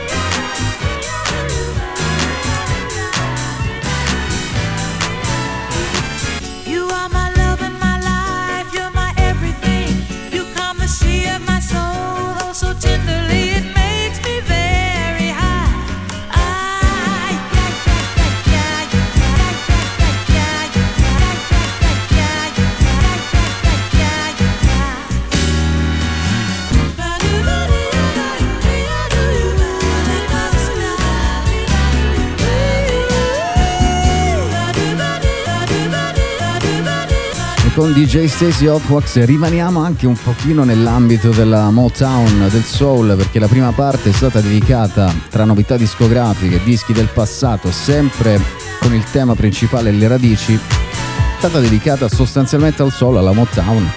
Con 37.77 37.93
DJ 37.93 38.25
Stacy 38.25 38.65
Hotwax 38.65 39.23
rimaniamo 39.23 39.83
anche 39.83 40.07
un 40.07 40.15
pochino 40.15 40.63
nell'ambito 40.63 41.29
della 41.29 41.69
Motown, 41.69 42.47
del 42.49 42.63
soul, 42.63 43.15
perché 43.15 43.37
la 43.37 43.45
prima 43.45 43.71
parte 43.71 44.09
è 44.09 44.13
stata 44.13 44.41
dedicata 44.41 45.13
tra 45.29 45.45
novità 45.45 45.77
discografiche, 45.77 46.59
dischi 46.63 46.91
del 46.91 47.07
passato, 47.13 47.71
sempre 47.71 48.41
con 48.79 48.95
il 48.95 49.03
tema 49.11 49.35
principale 49.35 49.91
le 49.91 50.07
radici, 50.07 50.55
è 50.55 51.37
stata 51.37 51.59
dedicata 51.59 52.09
sostanzialmente 52.09 52.81
al 52.81 52.91
soul, 52.91 53.17
alla 53.17 53.31
Motown. 53.31 53.87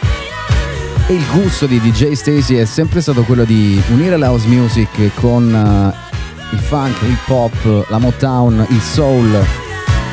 E 1.07 1.15
il 1.15 1.25
gusto 1.33 1.65
di 1.65 1.81
DJ 1.81 2.13
Stacy 2.13 2.57
è 2.57 2.67
sempre 2.67 3.01
stato 3.01 3.23
quello 3.23 3.45
di 3.45 3.81
unire 3.93 4.19
la 4.19 4.31
house 4.31 4.47
music 4.47 5.11
con 5.15 5.45
uh, 5.51 6.55
il 6.55 6.61
funk, 6.61 7.01
l'hip 7.01 7.29
hop, 7.31 7.87
la 7.89 7.97
Motown, 7.97 8.67
il 8.69 8.81
soul, 8.83 9.43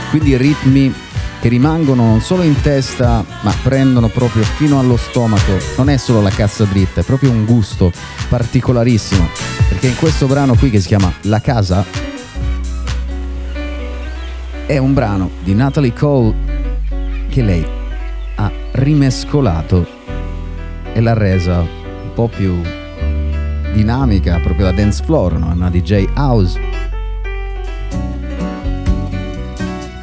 quindi 0.09 0.37
ritmi 0.37 1.05
che 1.39 1.49
rimangono 1.49 2.03
non 2.03 2.21
solo 2.21 2.43
in 2.43 2.59
testa 2.61 3.23
ma 3.41 3.53
prendono 3.63 4.07
proprio 4.07 4.43
fino 4.43 4.79
allo 4.79 4.97
stomaco. 4.97 5.57
Non 5.77 5.89
è 5.89 5.97
solo 5.97 6.21
la 6.21 6.29
cassa 6.29 6.63
dritta, 6.65 7.01
è 7.01 7.03
proprio 7.03 7.31
un 7.31 7.45
gusto 7.45 7.91
particolarissimo. 8.29 9.27
Perché 9.69 9.87
in 9.87 9.95
questo 9.95 10.27
brano 10.27 10.55
qui 10.55 10.69
che 10.69 10.79
si 10.79 10.87
chiama 10.87 11.11
La 11.23 11.41
casa 11.41 11.85
è 14.65 14.77
un 14.77 14.93
brano 14.93 15.31
di 15.43 15.53
Natalie 15.53 15.93
Cole 15.93 16.35
che 17.29 17.41
lei 17.41 17.65
ha 18.35 18.51
rimescolato 18.71 19.87
e 20.93 20.99
l'ha 20.99 21.13
resa 21.13 21.59
un 21.59 22.11
po' 22.13 22.27
più 22.27 22.61
dinamica, 23.73 24.39
proprio 24.39 24.65
da 24.65 24.71
dance 24.71 25.03
floor, 25.03 25.37
no? 25.37 25.51
una 25.53 25.69
DJ 25.69 26.07
house. 26.15 26.76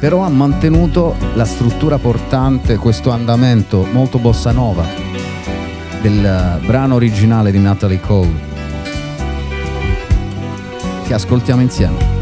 Però 0.05 0.21
ha 0.21 0.29
mantenuto 0.29 1.15
la 1.33 1.45
struttura 1.45 1.97
portante, 1.97 2.77
questo 2.77 3.09
andamento 3.09 3.87
molto 3.91 4.19
bossa 4.19 4.51
nova 4.51 4.85
del 5.99 6.59
brano 6.63 6.93
originale 6.93 7.49
di 7.49 7.57
Natalie 7.57 7.99
Cole 7.99 8.53
che 11.07 11.13
ascoltiamo 11.15 11.61
insieme. 11.61 12.14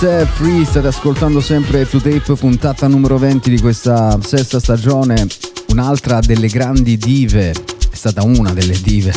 Ultranate 0.00 0.30
Free, 0.32 0.64
state 0.64 0.86
ascoltando 0.86 1.40
sempre 1.40 1.84
To 1.84 1.98
Tape, 2.00 2.34
puntata 2.34 2.86
numero 2.86 3.18
20 3.18 3.50
di 3.50 3.60
questa 3.60 4.16
sesta 4.24 4.60
stagione. 4.60 5.26
Un'altra 5.70 6.20
delle 6.20 6.46
grandi 6.46 6.96
dive, 6.96 7.50
è 7.50 7.94
stata 7.96 8.22
una 8.22 8.52
delle 8.52 8.80
dive 8.80 9.12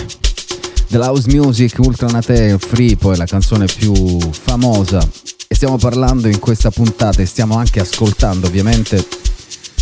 della 0.88 1.12
house 1.12 1.30
music, 1.30 1.78
Ultranate 1.78 2.58
Free, 2.58 2.96
poi 2.98 3.16
la 3.16 3.26
canzone 3.26 3.68
più 3.68 3.94
famosa. 4.20 5.08
E 5.48 5.54
stiamo 5.54 5.78
parlando 5.78 6.28
in 6.28 6.40
questa 6.40 6.72
puntata 6.72 7.22
e 7.22 7.28
stiamo 7.28 7.58
anche 7.58 7.80
ascoltando 7.80 8.48
ovviamente. 8.48 9.06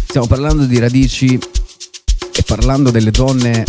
Stiamo 0.06 0.28
parlando 0.28 0.66
di 0.66 0.80
radici 0.80 1.40
e 2.36 2.44
parlando 2.46 2.92
delle 2.92 3.12
donne 3.12 3.64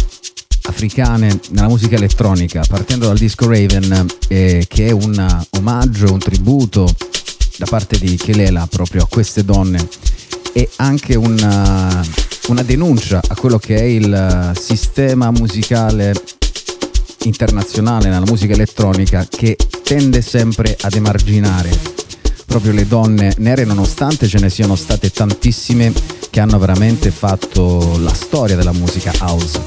africane 0.62 1.38
nella 1.50 1.68
musica 1.68 1.94
elettronica, 1.94 2.64
partendo 2.68 3.06
dal 3.06 3.18
disco 3.18 3.46
Raven, 3.46 4.06
eh, 4.26 4.64
che 4.66 4.88
è 4.88 4.90
un 4.90 5.44
omaggio, 5.50 6.12
un 6.12 6.18
tributo 6.18 6.92
da 7.60 7.66
parte 7.68 7.98
di 7.98 8.16
Kelela 8.16 8.66
proprio 8.70 9.02
a 9.02 9.06
queste 9.06 9.44
donne 9.44 9.86
e 10.54 10.66
anche 10.76 11.14
una, 11.14 12.02
una 12.46 12.62
denuncia 12.62 13.20
a 13.24 13.34
quello 13.34 13.58
che 13.58 13.76
è 13.76 13.82
il 13.82 14.52
sistema 14.58 15.30
musicale 15.30 16.14
internazionale 17.24 18.08
nella 18.08 18.24
musica 18.24 18.54
elettronica 18.54 19.26
che 19.28 19.58
tende 19.82 20.22
sempre 20.22 20.74
ad 20.80 20.94
emarginare 20.94 21.68
proprio 22.46 22.72
le 22.72 22.88
donne 22.88 23.34
nere 23.36 23.64
nonostante 23.64 24.26
ce 24.26 24.38
ne 24.38 24.48
siano 24.48 24.74
state 24.74 25.10
tantissime 25.10 25.92
che 26.30 26.40
hanno 26.40 26.58
veramente 26.58 27.10
fatto 27.10 27.98
la 27.98 28.14
storia 28.14 28.56
della 28.56 28.72
musica 28.72 29.12
house. 29.20 29.60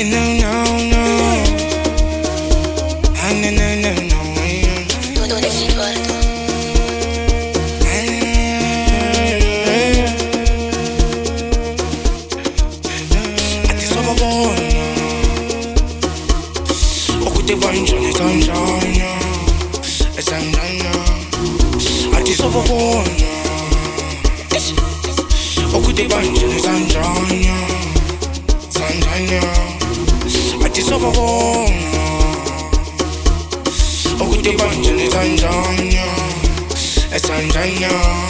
And 0.00 0.14
I 0.14 0.27
engaño, 35.22 36.04
es 37.12 37.30
engaño. 37.30 38.27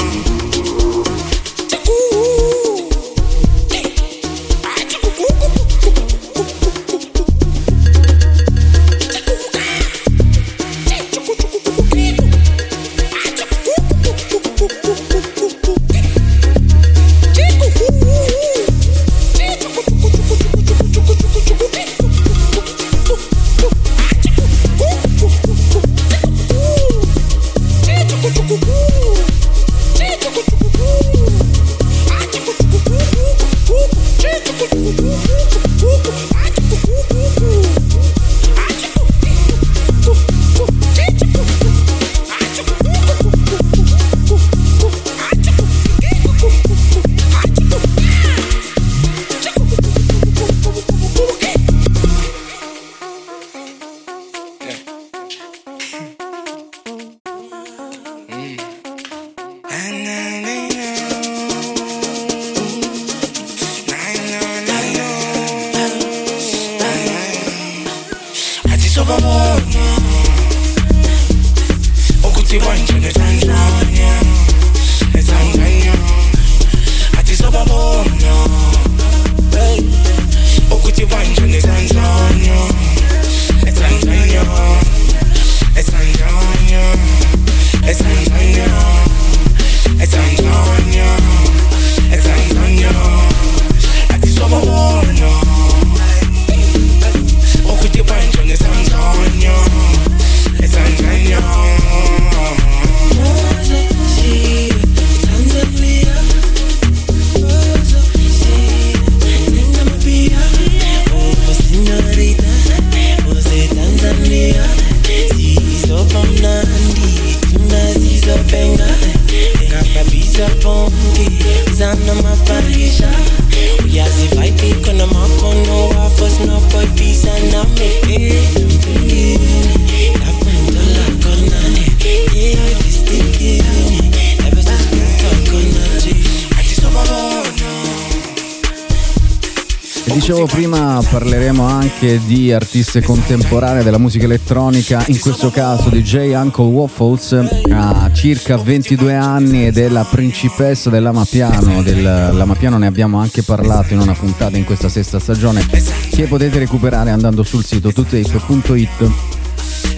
Anche 142.09 142.21
di 142.27 142.53
artiste 142.53 143.03
contemporanee 143.03 143.83
della 143.83 143.99
musica 143.99 144.25
elettronica, 144.25 145.05
in 145.09 145.21
questo 145.21 145.51
caso 145.51 145.91
DJ 145.91 146.33
Uncle 146.33 146.65
Waffles 146.65 147.33
ha 147.71 148.11
circa 148.15 148.57
22 148.57 149.15
anni 149.15 149.67
ed 149.67 149.77
è 149.77 149.89
la 149.89 150.05
principessa 150.05 150.89
dell'amapiano, 150.89 151.83
del 151.83 152.33
ne 152.79 152.87
abbiamo 152.87 153.19
anche 153.19 153.43
parlato 153.43 153.93
in 153.93 154.01
una 154.01 154.15
puntata 154.15 154.57
in 154.57 154.65
questa 154.65 154.89
sesta 154.89 155.19
stagione 155.19 155.67
che 156.11 156.27
potete 156.27 156.59
recuperare 156.59 157.11
andando 157.11 157.43
sul 157.43 157.65
sito 157.65 157.93
tutape.it 157.93 159.11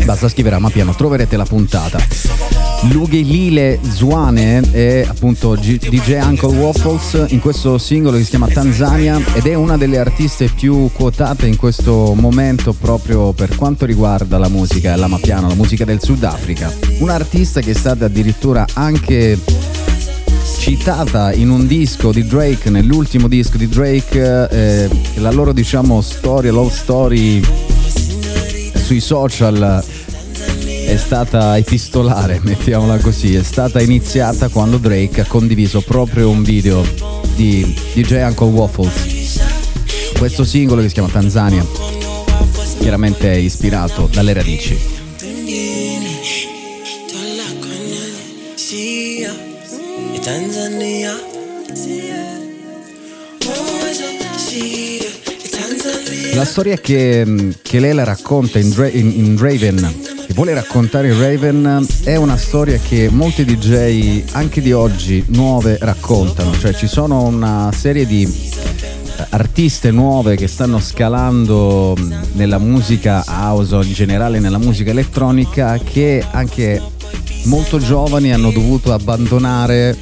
Basta 0.04 0.28
scrivere 0.28 0.56
Amapiano, 0.56 0.94
troverete 0.94 1.36
la 1.36 1.44
puntata. 1.44 2.69
Lughelile 2.88 3.78
Zwane 3.82 4.62
è 4.70 5.04
appunto 5.06 5.52
G- 5.52 5.88
DJ 5.88 6.22
Uncle 6.22 6.56
Waffles 6.56 7.26
in 7.30 7.38
questo 7.38 7.76
singolo 7.76 8.16
che 8.16 8.24
si 8.24 8.30
chiama 8.30 8.48
Tanzania 8.48 9.20
ed 9.34 9.46
è 9.46 9.54
una 9.54 9.76
delle 9.76 9.98
artiste 9.98 10.48
più 10.48 10.90
quotate 10.92 11.46
in 11.46 11.56
questo 11.56 12.14
momento 12.14 12.72
proprio 12.72 13.32
per 13.32 13.54
quanto 13.54 13.84
riguarda 13.84 14.38
la 14.38 14.48
musica, 14.48 14.96
l'amapiano, 14.96 15.48
la 15.48 15.54
musica 15.54 15.84
del 15.84 16.00
Sudafrica. 16.02 16.72
Un'artista 17.00 17.60
che 17.60 17.72
è 17.72 17.74
stata 17.74 18.06
addirittura 18.06 18.64
anche 18.72 19.38
citata 20.58 21.32
in 21.32 21.50
un 21.50 21.66
disco 21.66 22.12
di 22.12 22.26
Drake, 22.26 22.70
nell'ultimo 22.70 23.28
disco 23.28 23.58
di 23.58 23.68
Drake, 23.68 24.48
eh, 24.48 24.88
la 25.16 25.30
loro 25.30 25.52
diciamo 25.52 26.00
storia, 26.00 26.50
love 26.50 26.70
story 26.70 27.42
sui 28.90 29.00
social 29.00 29.84
stata 31.10 31.58
epistolare, 31.58 32.38
mettiamola 32.44 32.96
così, 32.98 33.34
è 33.34 33.42
stata 33.42 33.82
iniziata 33.82 34.48
quando 34.48 34.78
Drake 34.78 35.22
ha 35.22 35.24
condiviso 35.24 35.80
proprio 35.80 36.30
un 36.30 36.44
video 36.44 36.86
di 37.34 37.76
DJ 37.94 38.22
Uncle 38.28 38.46
Waffles. 38.46 39.40
Questo 40.16 40.44
singolo 40.44 40.82
che 40.82 40.86
si 40.86 40.94
chiama 40.94 41.08
Tanzania, 41.08 41.66
chiaramente 42.78 43.28
è 43.28 43.34
ispirato 43.34 44.08
dalle 44.12 44.34
radici. 44.34 44.78
La 56.34 56.44
storia 56.44 56.76
che, 56.76 57.52
che 57.62 57.80
lei 57.80 57.94
la 57.94 58.04
racconta 58.04 58.60
in, 58.60 58.70
Dra- 58.70 58.88
in- 58.88 59.10
in 59.10 59.36
Raven, 59.36 60.09
che 60.30 60.36
vuole 60.36 60.54
raccontare 60.54 61.08
in 61.08 61.18
Raven, 61.18 61.84
è 62.04 62.14
una 62.14 62.36
storia 62.36 62.78
che 62.78 63.08
molti 63.10 63.44
DJ, 63.44 64.22
anche 64.30 64.60
di 64.60 64.70
oggi, 64.70 65.24
nuove, 65.30 65.76
raccontano. 65.80 66.56
Cioè 66.56 66.72
ci 66.72 66.86
sono 66.86 67.24
una 67.24 67.72
serie 67.76 68.06
di 68.06 68.22
eh, 68.22 69.26
artiste 69.30 69.90
nuove 69.90 70.36
che 70.36 70.46
stanno 70.46 70.78
scalando 70.78 71.96
nella 72.34 72.58
musica 72.58 73.24
house 73.26 73.74
o 73.74 73.82
in 73.82 73.92
generale 73.92 74.38
nella 74.38 74.58
musica 74.58 74.92
elettronica 74.92 75.76
che 75.78 76.24
anche 76.30 76.80
molto 77.46 77.80
giovani 77.80 78.32
hanno 78.32 78.52
dovuto 78.52 78.92
abbandonare 78.92 79.96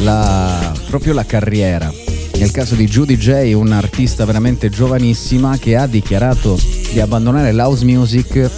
la- 0.00 0.72
proprio 0.88 1.12
la 1.12 1.24
carriera. 1.24 1.92
Nel 2.38 2.50
caso 2.50 2.74
di 2.74 2.88
Judy 2.88 3.16
J, 3.16 3.52
un'artista 3.52 4.24
veramente 4.24 4.68
giovanissima 4.68 5.56
che 5.58 5.76
ha 5.76 5.86
dichiarato 5.86 6.58
di 6.92 6.98
abbandonare 6.98 7.52
l'house 7.52 7.84
music 7.84 8.50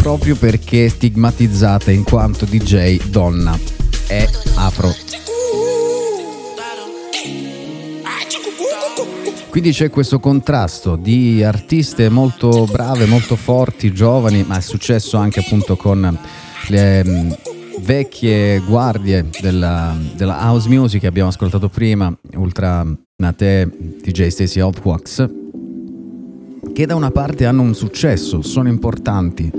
proprio 0.00 0.34
perché 0.34 0.88
stigmatizzata 0.88 1.90
in 1.90 2.04
quanto 2.04 2.46
DJ 2.46 3.10
donna 3.10 3.58
è 4.06 4.26
afro. 4.54 4.90
Quindi 9.50 9.72
c'è 9.72 9.90
questo 9.90 10.18
contrasto 10.18 10.96
di 10.96 11.42
artiste 11.42 12.08
molto 12.08 12.64
brave, 12.64 13.04
molto 13.04 13.36
forti, 13.36 13.92
giovani, 13.92 14.42
ma 14.42 14.56
è 14.56 14.62
successo 14.62 15.18
anche 15.18 15.40
appunto 15.40 15.76
con 15.76 16.18
le 16.68 17.04
mh, 17.04 17.36
vecchie 17.80 18.60
guardie 18.60 19.28
della, 19.40 19.94
della 20.14 20.38
house 20.40 20.68
music 20.68 21.00
che 21.00 21.08
abbiamo 21.08 21.28
ascoltato 21.28 21.68
prima, 21.68 22.16
Ultra 22.36 22.86
Nate, 23.16 23.70
DJ 24.02 24.28
Stacy 24.28 24.60
Outwax, 24.60 25.39
che 26.72 26.86
da 26.86 26.94
una 26.94 27.10
parte 27.10 27.46
hanno 27.46 27.62
un 27.62 27.74
successo, 27.74 28.42
sono 28.42 28.68
importanti, 28.68 29.50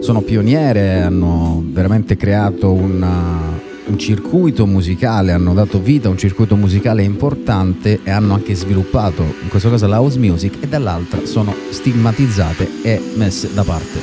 sono 0.00 0.20
pioniere, 0.20 1.02
hanno 1.02 1.62
veramente 1.64 2.16
creato 2.16 2.72
una- 2.72 3.66
un 3.86 3.98
circuito 3.98 4.66
musicale, 4.66 5.32
hanno 5.32 5.54
dato 5.54 5.80
vita 5.80 6.08
a 6.08 6.10
un 6.10 6.18
circuito 6.18 6.56
musicale 6.56 7.02
importante 7.02 8.00
e 8.04 8.10
hanno 8.10 8.34
anche 8.34 8.54
sviluppato, 8.54 9.22
in 9.22 9.48
questo 9.48 9.70
caso 9.70 9.86
la 9.86 9.96
house 9.96 10.18
music, 10.18 10.56
e 10.60 10.68
dall'altra 10.68 11.24
sono 11.24 11.54
stigmatizzate 11.70 12.68
e 12.82 13.00
messe 13.16 13.48
da 13.54 13.64
parte. 13.64 14.00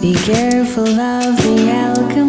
Be 0.00 0.12
careful 0.24 0.96
of 0.96 1.42
the 1.42 1.70
alchemy, 1.70 2.27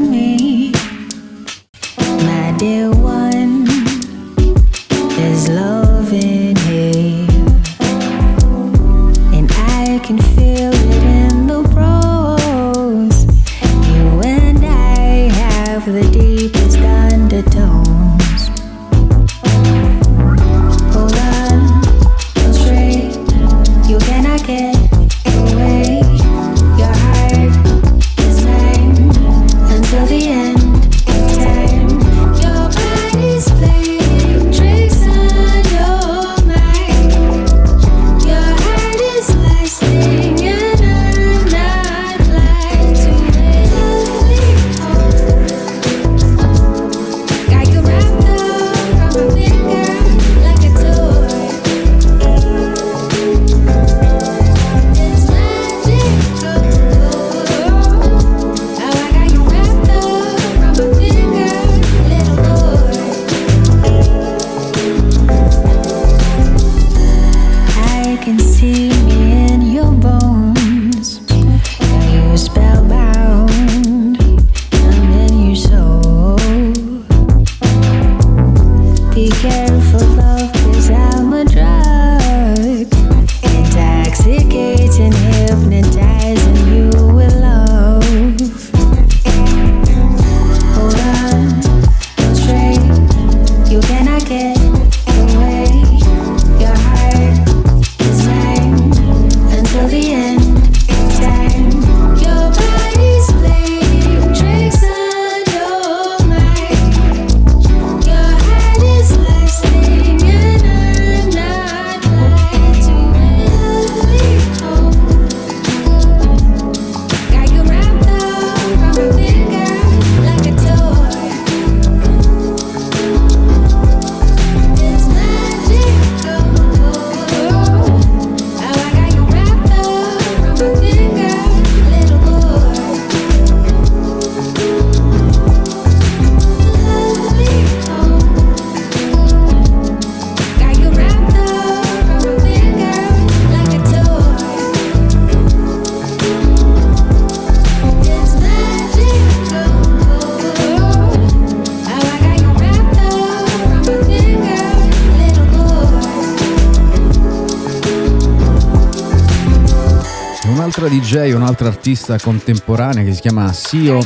DJ, 161.10 161.32
un'altra 161.32 161.70
artista 161.70 162.20
contemporanea 162.20 163.04
che 163.04 163.16
si 163.16 163.22
chiama 163.22 163.52
Sio 163.52 163.98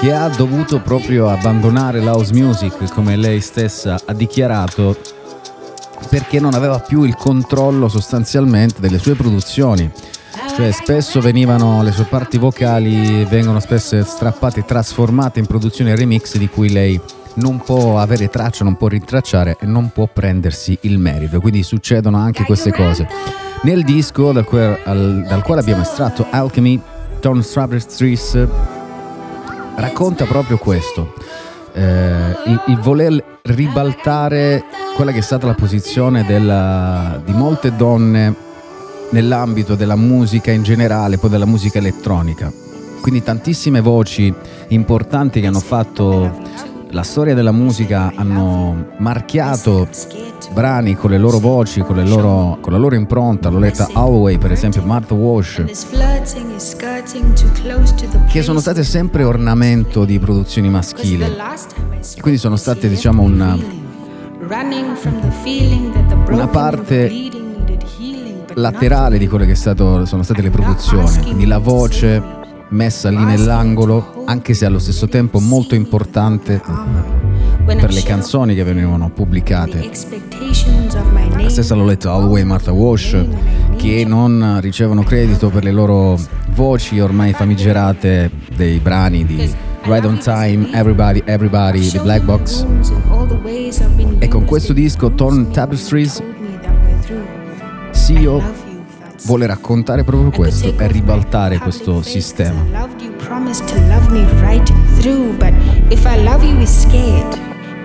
che 0.00 0.12
ha 0.12 0.28
dovuto 0.28 0.80
proprio 0.80 1.28
abbandonare 1.28 2.00
l'house 2.00 2.32
music 2.32 2.88
come 2.94 3.16
lei 3.16 3.40
stessa 3.40 3.98
ha 4.04 4.12
dichiarato 4.12 4.96
perché 6.08 6.38
non 6.38 6.54
aveva 6.54 6.78
più 6.78 7.02
il 7.02 7.16
controllo 7.16 7.88
sostanzialmente 7.88 8.80
delle 8.80 9.00
sue 9.00 9.16
produzioni. 9.16 9.90
Cioè 10.54 10.70
spesso 10.70 11.20
venivano 11.20 11.82
le 11.82 11.90
sue 11.90 12.04
parti 12.04 12.38
vocali 12.38 13.24
vengono 13.24 13.58
spesso 13.58 14.00
strappate 14.04 14.60
e 14.60 14.64
trasformate 14.64 15.40
in 15.40 15.46
produzioni 15.46 15.96
remix 15.96 16.36
di 16.36 16.48
cui 16.48 16.70
lei 16.70 17.00
non 17.34 17.58
può 17.58 17.98
avere 17.98 18.28
traccia, 18.28 18.62
non 18.62 18.76
può 18.76 18.86
rintracciare 18.86 19.56
e 19.60 19.66
non 19.66 19.90
può 19.92 20.06
prendersi 20.06 20.78
il 20.82 20.96
merito. 21.00 21.40
Quindi 21.40 21.64
succedono 21.64 22.18
anche 22.18 22.44
queste 22.44 22.70
cose. 22.70 23.49
Nel 23.62 23.84
disco 23.84 24.32
dal, 24.32 24.44
quel- 24.44 24.78
al- 24.84 25.24
dal 25.28 25.42
quale 25.42 25.60
abbiamo 25.60 25.82
estratto 25.82 26.26
Alchemy 26.30 26.80
Tom 27.20 27.40
Strapestrees 27.40 28.46
racconta 29.76 30.24
proprio 30.24 30.56
questo, 30.56 31.12
eh, 31.74 31.82
il, 32.46 32.62
il 32.68 32.78
voler 32.78 33.22
ribaltare 33.42 34.64
quella 34.96 35.12
che 35.12 35.18
è 35.18 35.22
stata 35.22 35.46
la 35.46 35.54
posizione 35.54 36.24
della- 36.24 37.20
di 37.22 37.32
molte 37.32 37.76
donne 37.76 38.34
nell'ambito 39.10 39.74
della 39.74 39.96
musica 39.96 40.50
in 40.50 40.62
generale, 40.62 41.18
poi 41.18 41.28
della 41.30 41.46
musica 41.46 41.78
elettronica. 41.78 42.50
Quindi 43.02 43.22
tantissime 43.22 43.80
voci 43.80 44.32
importanti 44.68 45.40
che 45.40 45.46
hanno 45.46 45.60
fatto 45.60 46.32
la 46.90 47.02
storia 47.02 47.34
della 47.34 47.52
musica, 47.52 48.12
hanno 48.14 48.92
marchiato 48.98 49.86
brani 50.52 50.94
con 50.96 51.10
le 51.10 51.18
loro 51.18 51.38
voci, 51.38 51.80
con, 51.80 51.96
le 51.96 52.06
loro- 52.06 52.58
con 52.60 52.72
la 52.72 52.78
loro 52.78 52.94
impronta. 52.94 53.48
L'ho 53.48 53.58
letta 53.58 53.88
Holloway, 53.92 54.38
per 54.38 54.52
esempio, 54.52 54.82
Martha 54.82 55.14
Wash, 55.14 55.64
che 58.30 58.42
sono 58.42 58.60
state 58.60 58.84
sempre 58.84 59.24
ornamento 59.24 60.04
di 60.04 60.18
produzioni 60.18 60.68
maschili. 60.68 61.24
Quindi 62.20 62.38
sono 62.38 62.56
state, 62.56 62.88
diciamo, 62.88 63.22
una, 63.22 63.56
una 66.28 66.48
parte 66.48 67.12
laterale 68.54 69.18
di 69.18 69.28
quelle 69.28 69.46
che 69.46 69.52
è 69.52 69.56
stato- 69.56 70.04
sono 70.04 70.22
state 70.22 70.42
le 70.42 70.50
produzioni. 70.50 71.22
Quindi 71.22 71.46
la 71.46 71.58
voce 71.58 72.22
messa 72.70 73.08
lì 73.10 73.24
nell'angolo, 73.24 74.22
anche 74.26 74.54
se 74.54 74.64
allo 74.66 74.78
stesso 74.78 75.08
tempo 75.08 75.38
molto 75.40 75.74
importante 75.74 76.60
per 77.76 77.92
le 77.92 78.02
canzoni 78.02 78.54
che 78.54 78.64
venivano 78.64 79.10
pubblicate. 79.10 79.90
La 81.36 81.48
stessa 81.48 81.74
l'ho 81.74 81.84
letto 81.84 82.10
Holloway 82.10 82.42
e 82.42 82.44
Martha 82.44 82.72
Wash, 82.72 83.16
che 83.76 84.04
non 84.06 84.58
ricevono 84.60 85.02
credito 85.02 85.48
per 85.50 85.64
le 85.64 85.72
loro 85.72 86.18
voci 86.50 87.00
ormai 87.00 87.32
famigerate 87.32 88.30
dei 88.54 88.78
brani 88.78 89.24
di 89.24 89.50
Right 89.82 90.04
on 90.04 90.18
Time, 90.18 90.70
Everybody, 90.72 91.22
Everybody, 91.24 91.88
The 91.88 92.00
Black 92.00 92.22
Box. 92.24 92.64
E 94.18 94.28
con 94.28 94.44
questo 94.44 94.72
disco, 94.72 95.12
Torn 95.12 95.50
Tapestries, 95.50 96.22
Sio 97.92 98.42
vuole 99.24 99.46
raccontare 99.46 100.04
proprio 100.04 100.30
questo 100.30 100.74
e 100.76 100.86
ribaltare 100.86 101.58
questo 101.58 102.02
sistema. 102.02 102.88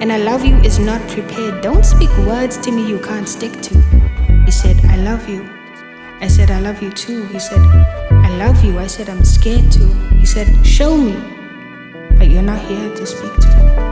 And 0.01 0.11
I 0.11 0.17
love 0.17 0.45
you 0.45 0.55
is 0.57 0.77
not 0.79 1.01
prepared, 1.09 1.61
don't 1.61 1.85
speak 1.85 2.09
words 2.19 2.57
to 2.59 2.71
me 2.71 2.87
you 2.87 2.99
can't 2.99 3.27
stick 3.27 3.53
to. 3.61 3.79
He 4.45 4.51
said, 4.51 4.83
I 4.85 4.97
love 4.97 5.27
you. 5.27 5.49
I 6.21 6.27
said, 6.27 6.51
I 6.51 6.59
love 6.59 6.81
you 6.81 6.91
too. 6.91 7.25
He 7.25 7.39
said, 7.39 7.59
I 8.11 8.29
love 8.37 8.63
you. 8.63 8.79
I 8.79 8.87
said, 8.87 9.09
I'm 9.09 9.23
scared 9.23 9.71
to. 9.73 9.85
He 10.15 10.25
said, 10.25 10.65
Show 10.65 10.97
me. 10.97 11.13
But 12.17 12.29
you're 12.29 12.41
not 12.41 12.59
here 12.65 12.93
to 12.95 13.05
speak 13.05 13.33
to. 13.35 13.85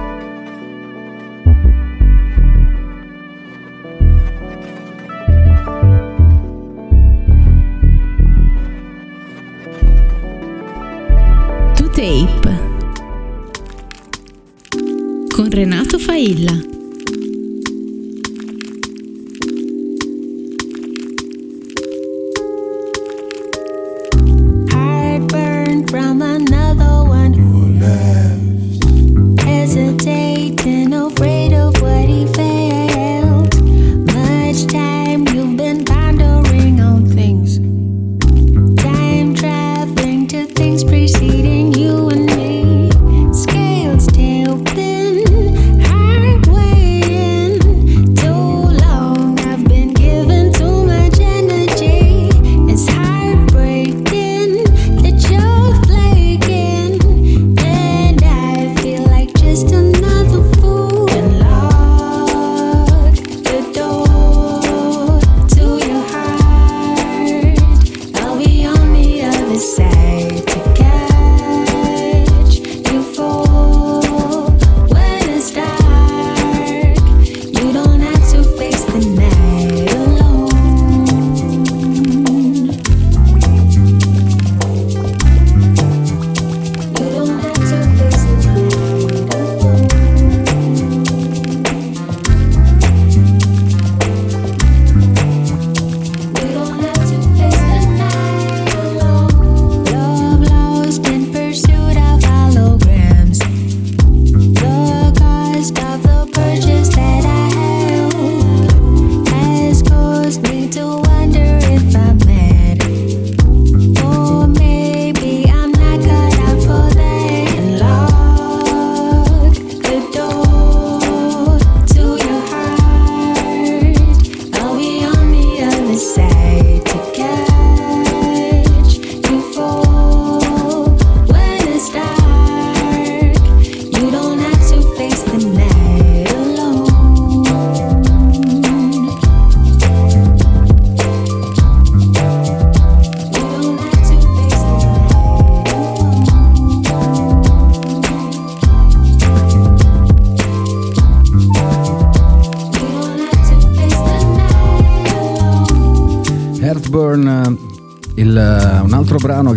To 11.75 11.89
Tape 11.93 12.62
con 15.43 15.51
Renato 15.51 15.99
Failla. 15.99 16.72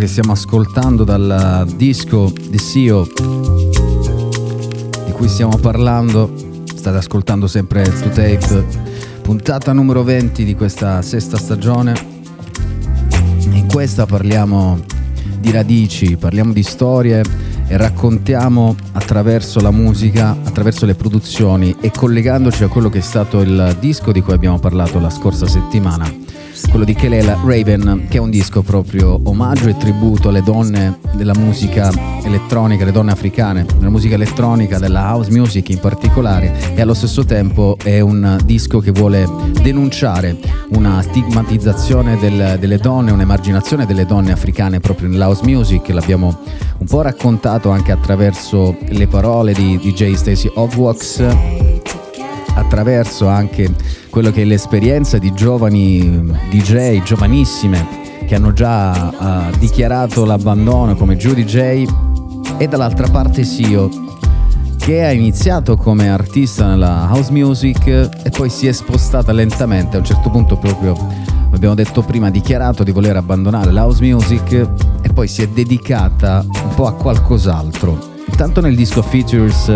Che 0.07 0.13
stiamo 0.13 0.31
ascoltando 0.31 1.03
dal 1.03 1.67
disco 1.75 2.31
di 2.49 2.57
Sio 2.57 3.05
di 5.05 5.11
cui 5.11 5.27
stiamo 5.27 5.57
parlando. 5.57 6.33
State 6.63 6.95
ascoltando 6.95 7.45
sempre 7.47 7.83
To 7.83 8.07
Tape, 8.07 8.65
puntata 9.21 9.73
numero 9.73 10.03
20 10.03 10.45
di 10.45 10.55
questa 10.55 11.01
sesta 11.01 11.35
stagione. 11.37 11.93
In 13.49 13.67
questa 13.67 14.05
parliamo 14.05 14.79
di 15.39 15.51
radici, 15.51 16.15
parliamo 16.15 16.53
di 16.53 16.63
storie 16.63 17.21
e 17.67 17.75
raccontiamo 17.75 18.77
attraverso 18.93 19.59
la 19.59 19.71
musica, 19.71 20.37
attraverso 20.41 20.85
le 20.85 20.95
produzioni 20.95 21.75
e 21.81 21.91
collegandoci 21.91 22.63
a 22.63 22.69
quello 22.69 22.89
che 22.89 22.99
è 22.99 23.01
stato 23.01 23.41
il 23.41 23.75
disco 23.81 24.13
di 24.13 24.21
cui 24.21 24.33
abbiamo 24.33 24.57
parlato 24.57 24.99
la 24.99 25.09
scorsa 25.09 25.47
settimana, 25.47 26.09
quello 26.69 26.85
di 26.85 26.93
Kelela 26.93 27.39
Raven, 27.43 28.07
che 28.09 28.17
è 28.17 28.19
un 28.19 28.29
disco 28.29 28.61
proprio 28.61 29.19
omaggio 29.23 29.69
e 29.69 29.77
tributo 29.77 30.29
alle 30.29 30.41
donne 30.41 30.99
della 31.13 31.33
musica 31.37 31.91
elettronica, 32.23 32.85
le 32.85 32.91
donne 32.91 33.11
africane, 33.11 33.65
della 33.77 33.89
musica 33.89 34.15
elettronica, 34.15 34.77
della 34.77 35.13
house 35.13 35.31
music 35.31 35.69
in 35.69 35.79
particolare, 35.79 36.75
e 36.75 36.81
allo 36.81 36.93
stesso 36.93 37.25
tempo 37.25 37.77
è 37.81 37.99
un 37.99 38.39
disco 38.43 38.79
che 38.79 38.91
vuole 38.91 39.27
denunciare 39.61 40.37
una 40.69 41.01
stigmatizzazione 41.01 42.17
del- 42.17 42.57
delle 42.59 42.77
donne, 42.77 43.11
un'emarginazione 43.11 43.85
delle 43.85 44.05
donne 44.05 44.31
africane 44.31 44.79
proprio 44.79 45.09
nell'house 45.09 45.43
music, 45.43 45.89
l'abbiamo 45.89 46.39
un 46.77 46.85
po' 46.85 47.01
raccontato 47.01 47.69
anche 47.69 47.91
attraverso 47.91 48.75
le 48.89 49.07
parole 49.07 49.53
di 49.53 49.77
DJ 49.77 50.13
Stacy 50.13 50.51
Hogwax 50.53 51.25
attraverso 52.57 53.27
anche 53.27 53.71
quello 54.17 54.31
che 54.31 54.41
è 54.41 54.45
l'esperienza 54.45 55.19
di 55.19 55.31
giovani 55.31 56.33
DJ, 56.49 57.03
giovanissime, 57.03 57.87
che 58.25 58.33
hanno 58.33 58.51
già 58.51 59.51
eh, 59.51 59.57
dichiarato 59.59 60.25
l'abbandono 60.25 60.95
come 60.95 61.17
Judy 61.17 61.43
J 61.43 61.85
e 62.57 62.67
dall'altra 62.67 63.07
parte 63.09 63.43
Sio, 63.43 63.87
che 64.79 65.05
ha 65.05 65.11
iniziato 65.11 65.77
come 65.77 66.09
artista 66.09 66.65
nella 66.65 67.07
house 67.11 67.31
music 67.31 67.85
e 67.85 68.31
poi 68.31 68.49
si 68.49 68.65
è 68.65 68.71
spostata 68.71 69.31
lentamente, 69.31 69.97
a 69.97 69.99
un 69.99 70.05
certo 70.05 70.31
punto 70.31 70.57
proprio, 70.57 70.97
abbiamo 71.51 71.75
detto 71.75 72.01
prima, 72.01 72.25
ha 72.25 72.31
dichiarato 72.31 72.83
di 72.83 72.89
voler 72.89 73.17
abbandonare 73.17 73.71
la 73.71 73.83
house 73.83 74.03
music 74.03 74.51
e 74.99 75.13
poi 75.13 75.27
si 75.27 75.43
è 75.43 75.47
dedicata 75.47 76.43
un 76.43 76.73
po' 76.73 76.87
a 76.87 76.93
qualcos'altro. 76.93 78.15
Intanto 78.27 78.61
nel 78.61 78.75
disco 78.75 79.03
Features, 79.03 79.71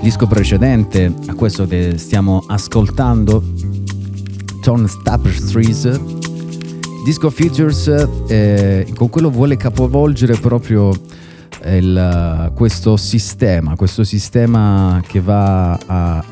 disco 0.00 0.26
precedente 0.26 1.12
a 1.26 1.34
questo 1.34 1.66
che 1.66 1.98
stiamo 1.98 2.42
ascoltando, 2.46 3.42
Tone 4.66 4.88
Tapestries, 5.04 6.00
disco 7.04 7.30
Features, 7.30 7.86
eh, 8.26 8.92
con 8.96 9.08
quello 9.08 9.30
vuole 9.30 9.56
capovolgere 9.56 10.34
proprio 10.38 10.90
il- 11.66 12.50
questo 12.52 12.96
sistema, 12.96 13.76
questo 13.76 14.02
sistema 14.02 15.00
che 15.06 15.20
va 15.20 15.78
a 15.86 16.24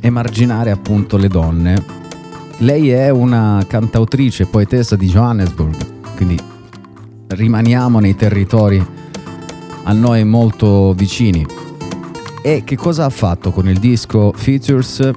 emarginare 0.00 0.70
appunto 0.70 1.18
le 1.18 1.28
donne. 1.28 1.84
Lei 2.60 2.88
è 2.88 3.10
una 3.10 3.62
cantautrice, 3.68 4.46
poetessa 4.46 4.96
di 4.96 5.08
Johannesburg, 5.08 5.76
quindi 6.16 6.38
rimaniamo 7.26 8.00
nei 8.00 8.16
territori 8.16 8.82
a 9.82 9.92
noi 9.92 10.24
molto 10.24 10.94
vicini. 10.94 11.46
E 12.40 12.62
che 12.64 12.76
cosa 12.76 13.04
ha 13.04 13.10
fatto 13.10 13.50
con 13.50 13.68
il 13.68 13.78
disco 13.78 14.32
Features? 14.34 15.10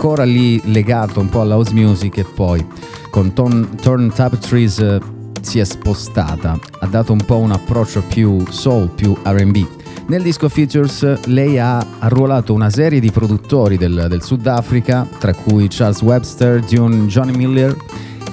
Ancora 0.00 0.22
lì 0.22 0.60
legato 0.70 1.18
un 1.18 1.28
po' 1.28 1.40
alla 1.40 1.56
house 1.56 1.74
music 1.74 2.18
e 2.18 2.24
poi 2.24 2.64
con 3.10 3.32
Ton- 3.32 3.70
Turn 3.82 4.12
Tapestries 4.12 4.78
eh, 4.78 5.00
si 5.40 5.58
è 5.58 5.64
spostata, 5.64 6.56
ha 6.78 6.86
dato 6.86 7.12
un 7.12 7.24
po' 7.24 7.38
un 7.38 7.50
approccio 7.50 8.04
più 8.06 8.44
soul, 8.48 8.90
più 8.90 9.16
RB. 9.24 9.66
Nel 10.06 10.22
disco 10.22 10.48
Features 10.48 11.26
lei 11.26 11.58
ha 11.58 11.84
arruolato 11.98 12.54
una 12.54 12.70
serie 12.70 13.00
di 13.00 13.10
produttori 13.10 13.76
del, 13.76 14.06
del 14.08 14.22
Sudafrica, 14.22 15.04
tra 15.18 15.34
cui 15.34 15.66
Charles 15.68 16.00
Webster, 16.02 16.60
Dune, 16.60 17.06
Johnny 17.06 17.36
Miller, 17.36 17.76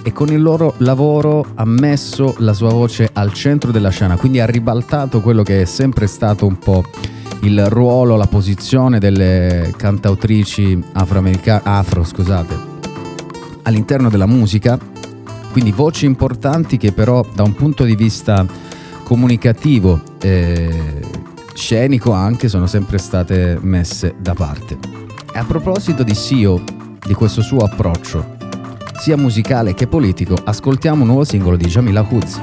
e 0.03 0.13
con 0.13 0.27
il 0.31 0.43
loro 0.43 0.75
lavoro 0.77 1.47
ha 1.55 1.65
messo 1.65 2.35
la 2.37 2.53
sua 2.53 2.69
voce 2.69 3.09
al 3.11 3.33
centro 3.33 3.71
della 3.71 3.89
scena, 3.89 4.17
quindi 4.17 4.39
ha 4.39 4.45
ribaltato 4.45 5.19
quello 5.19 5.41
che 5.41 5.63
è 5.63 5.65
sempre 5.65 6.05
stato 6.05 6.45
un 6.45 6.59
po' 6.59 6.83
il 7.41 7.65
ruolo, 7.67 8.15
la 8.15 8.27
posizione 8.27 8.99
delle 8.99 9.73
cantautrici 9.75 10.83
afro, 10.93 12.03
scusate, 12.03 12.57
all'interno 13.63 14.09
della 14.09 14.25
musica, 14.25 14.77
quindi 15.51 15.71
voci 15.71 16.05
importanti 16.05 16.77
che 16.77 16.91
però 16.91 17.25
da 17.33 17.43
un 17.43 17.53
punto 17.53 17.83
di 17.83 17.95
vista 17.95 18.45
comunicativo 19.03 20.01
e 20.19 21.01
scenico 21.53 22.11
anche 22.11 22.49
sono 22.49 22.67
sempre 22.67 22.97
state 22.97 23.57
messe 23.61 24.15
da 24.19 24.33
parte. 24.33 24.77
E 25.33 25.37
a 25.37 25.43
proposito 25.43 26.03
di 26.03 26.15
Sio, 26.15 26.63
di 27.05 27.13
questo 27.13 27.41
suo 27.41 27.59
approccio, 27.59 28.35
sia 28.99 29.17
musicale 29.17 29.73
che 29.73 29.87
politico, 29.87 30.35
ascoltiamo 30.43 31.01
un 31.01 31.07
nuovo 31.07 31.23
singolo 31.23 31.55
di 31.57 31.67
Jamila 31.67 32.05
Hoods. 32.09 32.41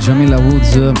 Jamila 0.00 0.38
Woods. 0.38 0.92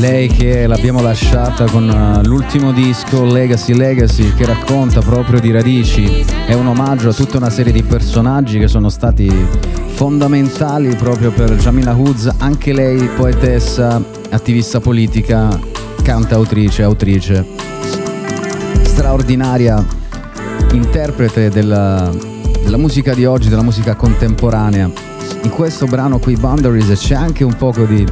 Lei 0.00 0.26
che 0.26 0.66
l'abbiamo 0.66 1.00
lasciata 1.00 1.64
con 1.70 1.88
eh, 1.88 2.26
l'ultimo 2.26 2.72
disco 2.72 3.24
Legacy 3.24 3.74
Legacy 3.74 4.34
che 4.34 4.44
racconta 4.44 5.00
proprio 5.00 5.38
di 5.38 5.52
radici, 5.52 6.24
è 6.46 6.52
un 6.52 6.66
omaggio 6.66 7.10
a 7.10 7.12
tutta 7.12 7.36
una 7.36 7.48
serie 7.48 7.72
di 7.72 7.84
personaggi 7.84 8.58
che 8.58 8.66
sono 8.66 8.88
stati 8.88 9.30
fondamentali 9.94 10.94
proprio 10.96 11.30
per 11.30 11.54
Jamila 11.54 11.94
Hoods, 11.94 12.28
anche 12.38 12.72
lei 12.72 13.08
poetessa, 13.16 14.02
attivista 14.30 14.80
politica, 14.80 15.56
cantautrice, 16.02 16.82
autrice, 16.82 17.46
straordinaria 18.82 19.84
interprete 20.72 21.50
della, 21.50 22.10
della 22.62 22.76
musica 22.76 23.14
di 23.14 23.24
oggi, 23.24 23.48
della 23.48 23.62
musica 23.62 23.94
contemporanea. 23.94 25.07
In 25.42 25.50
questo 25.50 25.86
brano 25.86 26.18
qui 26.18 26.36
Boundaries 26.36 26.98
c'è 26.98 27.14
anche 27.14 27.44
un 27.44 27.54
poco 27.56 27.84
di 27.84 28.04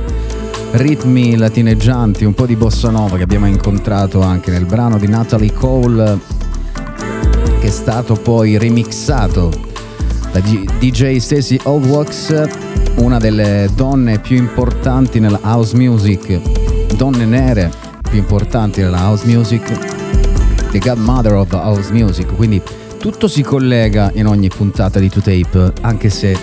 ritmi 0.72 1.36
latineggianti, 1.36 2.24
un 2.24 2.34
po' 2.34 2.46
di 2.46 2.56
bossa 2.56 2.90
nova 2.90 3.16
che 3.16 3.22
abbiamo 3.22 3.46
incontrato 3.46 4.20
anche 4.22 4.50
nel 4.50 4.64
brano 4.64 4.98
di 4.98 5.08
Natalie 5.08 5.52
Cole 5.52 6.18
che 7.60 7.66
è 7.66 7.70
stato 7.70 8.14
poi 8.14 8.58
remixato 8.58 9.50
da 10.32 10.40
DJ 10.40 11.16
Stacy 11.16 11.58
Oldwax, 11.62 12.48
una 12.96 13.18
delle 13.18 13.70
donne 13.74 14.18
più 14.18 14.36
importanti 14.36 15.18
nella 15.18 15.40
house 15.42 15.74
music, 15.76 16.40
donne 16.94 17.24
nere 17.24 17.72
più 18.08 18.18
importanti 18.18 18.82
nella 18.82 19.08
house 19.08 19.26
music, 19.26 19.62
the 20.70 20.78
godmother 20.78 21.34
of 21.34 21.48
the 21.48 21.56
house 21.56 21.90
music, 21.92 22.34
quindi 22.36 22.60
tutto 22.98 23.28
si 23.28 23.42
collega 23.42 24.10
in 24.14 24.26
ogni 24.26 24.48
puntata 24.48 24.98
di 24.98 25.08
2Tape, 25.08 25.72
anche 25.80 26.10
se 26.10 26.36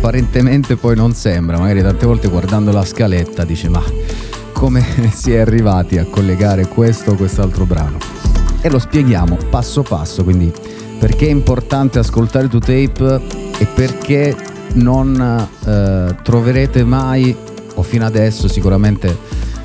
apparentemente 0.00 0.76
poi 0.76 0.96
non 0.96 1.12
sembra, 1.12 1.58
magari 1.58 1.82
tante 1.82 2.06
volte 2.06 2.28
guardando 2.28 2.72
la 2.72 2.86
scaletta 2.86 3.44
dice 3.44 3.68
ma 3.68 3.82
come 4.52 4.82
si 5.12 5.34
è 5.34 5.40
arrivati 5.40 5.98
a 5.98 6.06
collegare 6.06 6.66
questo 6.66 7.10
o 7.10 7.14
quest'altro 7.16 7.66
brano? 7.66 7.98
E 8.62 8.70
lo 8.70 8.78
spieghiamo 8.78 9.36
passo 9.50 9.82
passo, 9.82 10.24
quindi 10.24 10.50
perché 10.98 11.26
è 11.26 11.30
importante 11.30 11.98
ascoltare 11.98 12.46
2Tape 12.46 13.20
e 13.58 13.66
perché 13.66 14.34
non 14.74 15.48
eh, 15.66 16.16
troverete 16.22 16.82
mai, 16.82 17.36
o 17.74 17.82
fino 17.82 18.06
adesso 18.06 18.48
sicuramente 18.48 19.18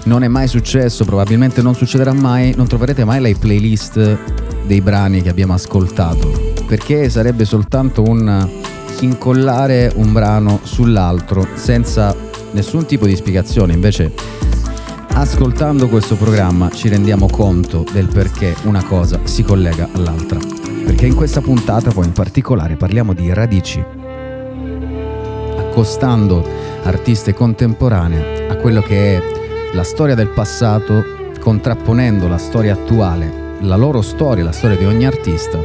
non 0.03 0.23
è 0.23 0.27
mai 0.27 0.49
successo, 0.49 1.05
probabilmente 1.05 1.61
non 1.61 1.75
succederà 1.75 2.11
mai, 2.11 2.53
non 2.57 2.67
troverete 2.67 3.05
mai 3.05 3.21
la 3.21 3.31
playlist 3.39 4.17
dei 4.65 4.81
brani 4.81 5.21
che 5.21 5.29
abbiamo 5.29 5.53
ascoltato, 5.53 6.53
perché 6.67 7.09
sarebbe 7.09 7.45
soltanto 7.45 8.03
un 8.03 8.63
incollare 9.02 9.91
un 9.96 10.14
brano 10.14 10.60
sull'altro 10.64 11.48
senza 11.56 12.16
nessun 12.52 12.86
tipo 12.86 13.06
di 13.06 13.16
spiegazione. 13.16 13.74
Invece, 13.74 14.14
ascoltando 15.10 15.88
questo 15.88 16.16
programma 16.16 16.70
ci 16.70 16.88
rendiamo 16.88 17.28
conto 17.28 17.86
del 17.91 18.08
perché 18.08 18.56
una 18.64 18.84
cosa 18.84 19.20
si 19.24 19.43
collega 19.43 19.89
all'altra. 19.91 20.39
Perché 20.86 21.06
in 21.08 21.16
questa 21.16 21.41
puntata 21.41 21.91
poi 21.91 22.06
in 22.06 22.14
particolare 22.14 22.76
parliamo 22.76 23.14
di 23.14 23.34
radici, 23.34 23.84
accostando 25.58 26.48
artiste 26.84 27.34
contemporanee 27.34 28.48
a 28.48 28.56
quello 28.58 28.82
che 28.82 29.18
è 29.18 29.24
la 29.74 29.84
storia 29.84 30.16
del 30.16 30.30
passato, 30.30 31.04
contrapponendo 31.39 32.28
la 32.28 32.38
storia 32.38 32.74
attuale, 32.74 33.58
la 33.62 33.76
loro 33.76 34.02
storia, 34.02 34.43
la 34.43 34.52
storia 34.52 34.78
di 34.78 34.86
ogni 34.86 35.06
artista, 35.06 35.60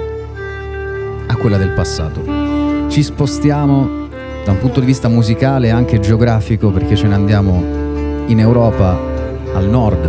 a 1.26 1.36
quella 1.36 1.58
del 1.58 1.70
passato 1.70 2.39
ci 2.90 3.04
spostiamo 3.04 4.08
da 4.44 4.50
un 4.50 4.58
punto 4.58 4.80
di 4.80 4.86
vista 4.86 5.06
musicale 5.06 5.68
e 5.68 5.70
anche 5.70 6.00
geografico 6.00 6.70
perché 6.70 6.96
ce 6.96 7.06
ne 7.06 7.14
andiamo 7.14 7.62
in 8.26 8.40
Europa 8.40 8.98
al 9.54 9.68
nord, 9.68 10.04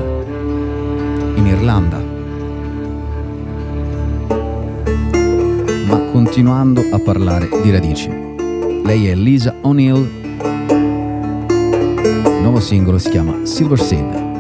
in 1.36 1.46
Irlanda. 1.46 2.04
Ma 5.86 6.00
continuando 6.12 6.82
a 6.92 7.00
parlare 7.00 7.48
di 7.62 7.70
radici. 7.70 8.10
Lei 8.84 9.10
è 9.10 9.14
Lisa 9.14 9.54
O'Neill. 9.62 10.10
Il 12.26 12.40
nuovo 12.42 12.60
singolo 12.60 12.98
si 12.98 13.12
chiama 13.12 13.46
Silver 13.46 13.80
Seed. 13.80 14.31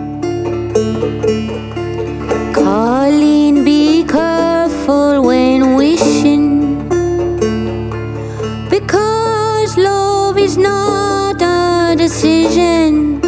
Decision. 12.11 13.20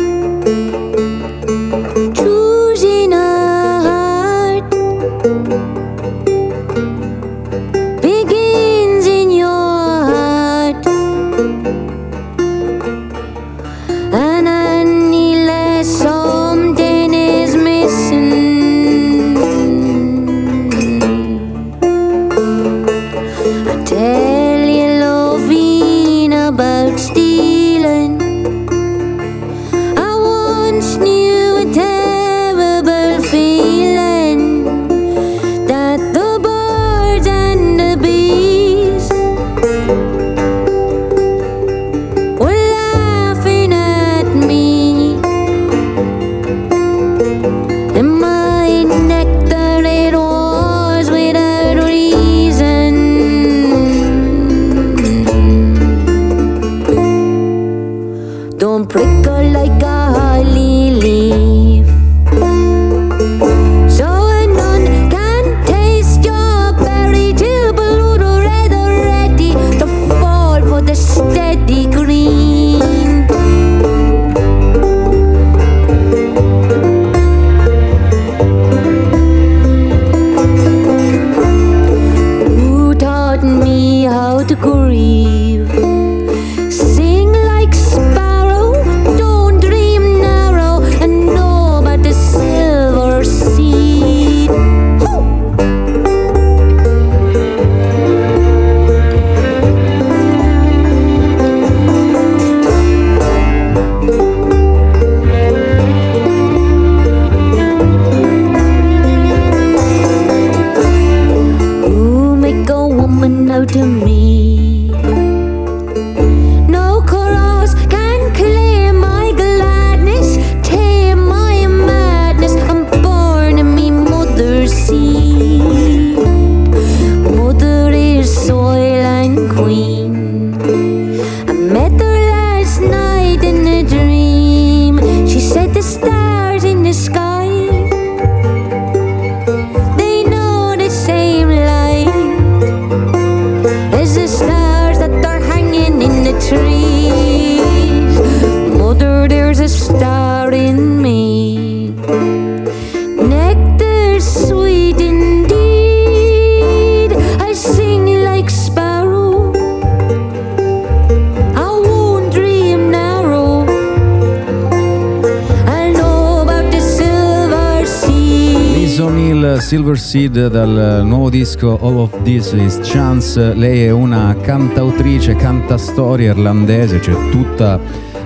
Seed 170.13 170.47
dal 170.49 171.01
nuovo 171.03 171.31
disco 171.31 171.79
All 171.81 171.97
of 171.97 172.21
This 172.21 172.51
is 172.51 172.79
Chance. 172.83 173.55
Lei 173.55 173.85
è 173.85 173.89
una 173.89 174.35
cantautrice, 174.39 175.35
cantastoria 175.35 176.29
irlandese, 176.29 176.99
c'è 176.99 177.15
tutta 177.31 177.79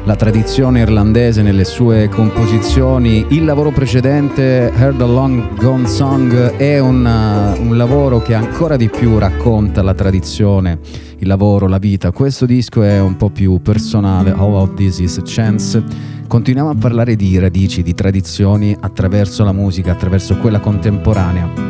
la 0.03 0.15
tradizione 0.17 0.81
irlandese 0.81 1.41
nelle 1.43 1.63
sue 1.63 2.09
composizioni. 2.09 3.27
Il 3.29 3.45
lavoro 3.45 3.71
precedente, 3.71 4.69
Heard 4.75 5.01
a 5.01 5.05
Long 5.05 5.55
Gone 5.55 5.87
Song, 5.87 6.57
è 6.57 6.77
una- 6.79 7.55
un 7.57 7.77
lavoro 7.77 8.21
che 8.21 8.33
ancora 8.33 8.75
di 8.75 8.89
più 8.89 9.17
racconta 9.17 9.81
la 9.81 9.93
tradizione, 9.93 10.79
il 11.19 11.27
lavoro, 11.27 11.67
la 11.67 11.77
vita. 11.77 12.11
Questo 12.11 12.45
disco 12.45 12.83
è 12.83 12.99
un 12.99 13.15
po' 13.15 13.29
più 13.29 13.61
personale, 13.61 14.31
All 14.31 14.55
of 14.55 14.73
This 14.73 14.99
is 14.99 15.21
Chance. 15.23 15.81
Continuiamo 16.27 16.71
a 16.71 16.75
parlare 16.75 17.15
di 17.15 17.39
radici, 17.39 17.81
di 17.81 17.93
tradizioni 17.93 18.75
attraverso 18.77 19.45
la 19.45 19.53
musica, 19.53 19.93
attraverso 19.93 20.35
quella 20.35 20.59
contemporanea 20.59 21.66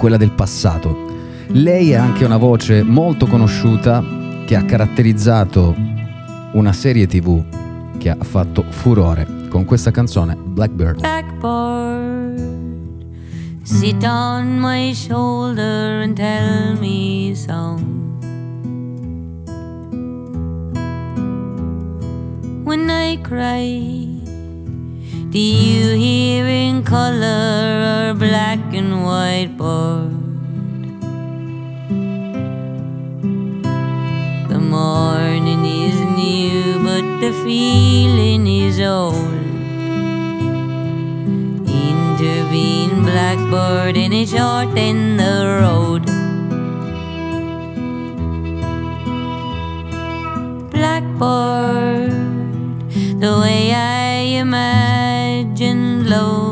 quella 0.00 0.16
del 0.16 0.30
passato. 0.30 0.96
Lei 1.48 1.90
è 1.90 1.96
anche 1.96 2.24
una 2.24 2.38
voce 2.38 2.82
molto 2.82 3.26
conosciuta 3.26 4.02
che 4.46 4.56
ha 4.56 4.64
caratterizzato 4.64 5.76
una 6.52 6.72
serie 6.72 7.06
tv 7.06 7.98
che 7.98 8.08
ha 8.08 8.16
fatto 8.18 8.64
furore 8.66 9.26
con 9.50 9.66
questa 9.66 9.90
canzone 9.90 10.34
Blackbird. 10.36 11.00
Blackbird, 11.00 12.40
sit 13.62 14.02
on 14.02 14.58
my 14.58 14.94
shoulder 14.94 16.00
and 16.02 16.16
tell 16.16 16.78
me 16.78 17.34
song. 17.34 17.98
When 22.64 22.88
I 22.88 23.20
cry, 23.20 24.06
do 25.28 25.38
you 25.38 25.94
hear 25.94 26.46
in 26.46 26.82
color 26.84 28.12
or 28.12 28.14
black 28.14 28.72
and 28.72 29.04
white 29.04 29.49
The 29.60 30.18
morning 34.58 35.66
is 35.66 36.00
new, 36.00 36.82
but 36.82 37.04
the 37.20 37.32
feeling 37.44 38.46
is 38.46 38.80
old. 38.80 39.34
Intervene, 41.68 43.02
blackbird, 43.04 43.98
and 43.98 44.14
it 44.14 44.30
shorten 44.30 45.18
the 45.18 45.44
road. 45.60 46.06
Blackbird, 50.70 52.12
the 53.20 53.32
way 53.42 53.74
I 53.74 54.40
imagined 54.40 56.08
love 56.08 56.49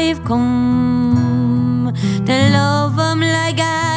I've 0.00 0.24
come. 0.24 1.92
To 2.26 2.32
love 2.56 2.98
'em 2.98 3.20
like 3.20 3.60
I 3.60 3.89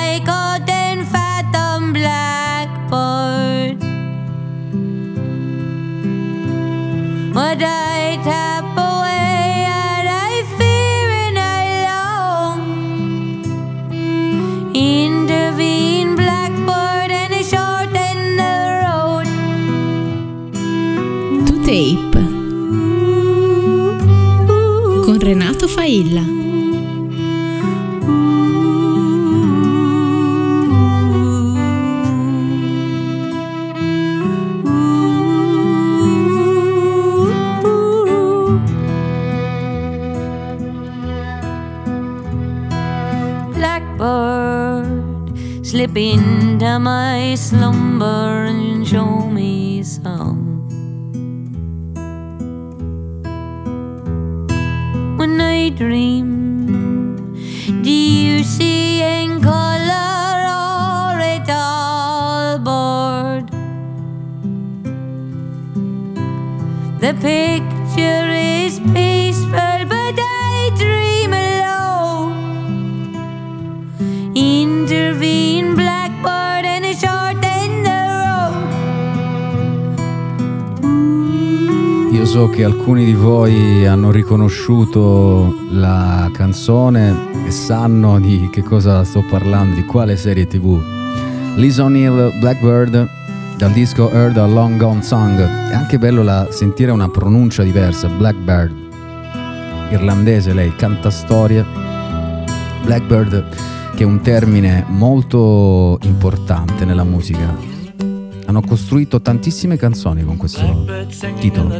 Blackbird, 43.54 45.38
slip 45.64 45.96
into 45.96 46.80
my 46.80 47.36
slumber 47.36 48.46
and 48.50 48.88
show 48.88 49.30
dream, 55.76 57.26
do 57.82 57.90
you 57.90 58.44
see 58.44 59.02
in 59.02 59.42
color 59.42 60.46
or 60.48 61.20
it 61.20 61.50
all 61.50 62.60
bored? 62.60 63.50
The 67.00 67.14
picture 67.16 68.28
is 68.30 68.80
peaceful, 68.94 69.86
but 69.88 70.16
I 70.18 70.70
dream 70.78 71.34
alone. 71.34 73.16
Intervene, 74.36 75.74
blackbird, 75.76 76.66
and 76.66 76.86
a 76.86 76.94
shorten 76.94 77.84
the 77.84 78.02
road. 78.22 78.54
Io 82.14 82.26
so 82.26 82.48
che 82.50 82.64
alcuni 82.64 83.06
di 83.06 83.14
voi 83.14 83.86
hanno 83.86 84.12
riconosciuto 84.12 85.62
la 85.74 86.30
canzone 86.34 87.46
e 87.46 87.52
sanno 87.52 88.20
di 88.20 88.50
che 88.52 88.62
cosa 88.62 89.04
sto 89.04 89.24
parlando, 89.24 89.76
di 89.76 89.84
quale 89.84 90.16
serie 90.16 90.46
tv. 90.46 90.80
Liz 91.56 91.78
O'Neill, 91.78 92.40
Blackbird, 92.40 93.10
dal 93.58 93.72
disco 93.72 94.10
Heard 94.12 94.38
a 94.38 94.46
Long 94.46 94.78
Gone 94.78 95.02
Song. 95.02 95.40
È 95.40 95.74
anche 95.74 95.98
bello 95.98 96.24
la- 96.24 96.48
sentire 96.52 96.92
una 96.92 97.10
pronuncia 97.10 97.64
diversa, 97.64 98.08
Blackbird. 98.08 98.72
Irlandese 99.92 100.54
lei, 100.54 100.76
canta 100.76 101.10
storie. 101.10 101.66
Blackbird, 102.84 103.46
che 103.96 104.04
è 104.04 104.06
un 104.06 104.22
termine 104.22 104.86
molto 104.88 105.98
importante 106.04 106.86
nella 106.86 107.04
musica. 107.04 107.56
Hanno 108.46 108.62
costruito 108.62 109.22
tantissime 109.22 109.78
canzoni 109.78 110.24
con 110.24 110.38
questo 110.38 110.86
titolo. 111.40 111.80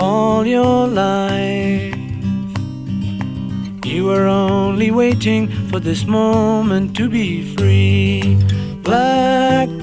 all 0.00 0.46
your 0.46 0.86
life. 0.86 1.94
You 3.84 4.04
were 4.06 4.26
only 4.26 4.90
waiting 4.90 5.48
for 5.68 5.80
this 5.80 6.06
moment 6.06 6.96
to 6.96 7.08
be 7.08 7.54
free. 7.54 8.38
Blackbird 8.82 9.74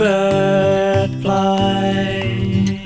fly. 1.22 2.82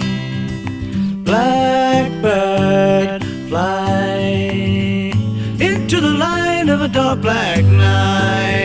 Blackbird 1.23 3.23
fly 3.49 4.17
into 5.59 6.01
the 6.01 6.13
light 6.25 6.69
of 6.69 6.81
a 6.81 6.87
dark 6.87 7.21
black 7.21 7.63
night. 7.63 8.60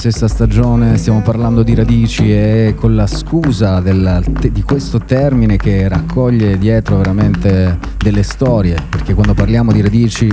Sesta 0.00 0.28
stagione, 0.28 0.96
stiamo 0.96 1.20
parlando 1.20 1.62
di 1.62 1.74
radici 1.74 2.32
e 2.32 2.74
con 2.74 2.94
la 2.94 3.06
scusa 3.06 3.80
del- 3.80 4.24
te- 4.40 4.50
di 4.50 4.62
questo 4.62 4.98
termine 4.98 5.58
che 5.58 5.86
raccoglie 5.88 6.56
dietro 6.56 6.96
veramente 6.96 7.78
delle 7.98 8.22
storie, 8.22 8.76
perché 8.88 9.12
quando 9.12 9.34
parliamo 9.34 9.72
di 9.72 9.82
radici 9.82 10.32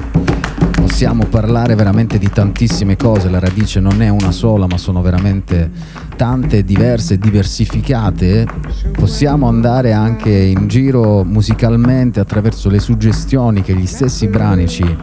possiamo 0.74 1.26
parlare 1.26 1.76
veramente 1.76 2.18
di 2.18 2.30
tantissime 2.30 2.96
cose, 2.96 3.30
la 3.30 3.40
radice 3.40 3.82
non 3.82 4.02
è 4.02 4.08
una 4.08 4.32
sola 4.32 4.68
ma 4.68 4.78
sono 4.78 5.02
veramente 5.02 5.70
tante, 6.16 6.64
diverse, 6.64 7.18
diversificate, 7.18 8.48
possiamo 8.94 9.50
andare 9.50 9.92
anche 9.92 10.32
in 10.32 10.68
giro 10.68 11.26
musicalmente 11.26 12.22
attraverso 12.22 12.70
le 12.70 12.80
suggestioni 12.80 13.62
che 13.64 13.76
gli 13.76 13.86
stessi 13.86 14.28
brani 14.28 14.68
ci, 14.68 14.98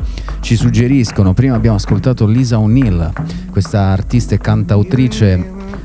ci 0.45 0.57
suggeriscono. 0.57 1.33
Prima 1.33 1.57
abbiamo 1.57 1.77
ascoltato 1.77 2.27
Lisa 2.27 2.59
O'Neill, 2.59 3.11
questa 3.51 3.81
artista 3.93 4.35
e 4.35 4.39
cantautrice 4.39 5.43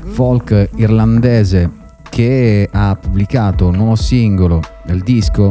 folk 0.08 0.68
irlandese 0.74 1.70
che 2.10 2.68
ha 2.70 2.94
pubblicato 2.94 3.68
un 3.68 3.76
nuovo 3.76 3.96
singolo 3.96 4.60
del 4.84 5.00
disco. 5.00 5.50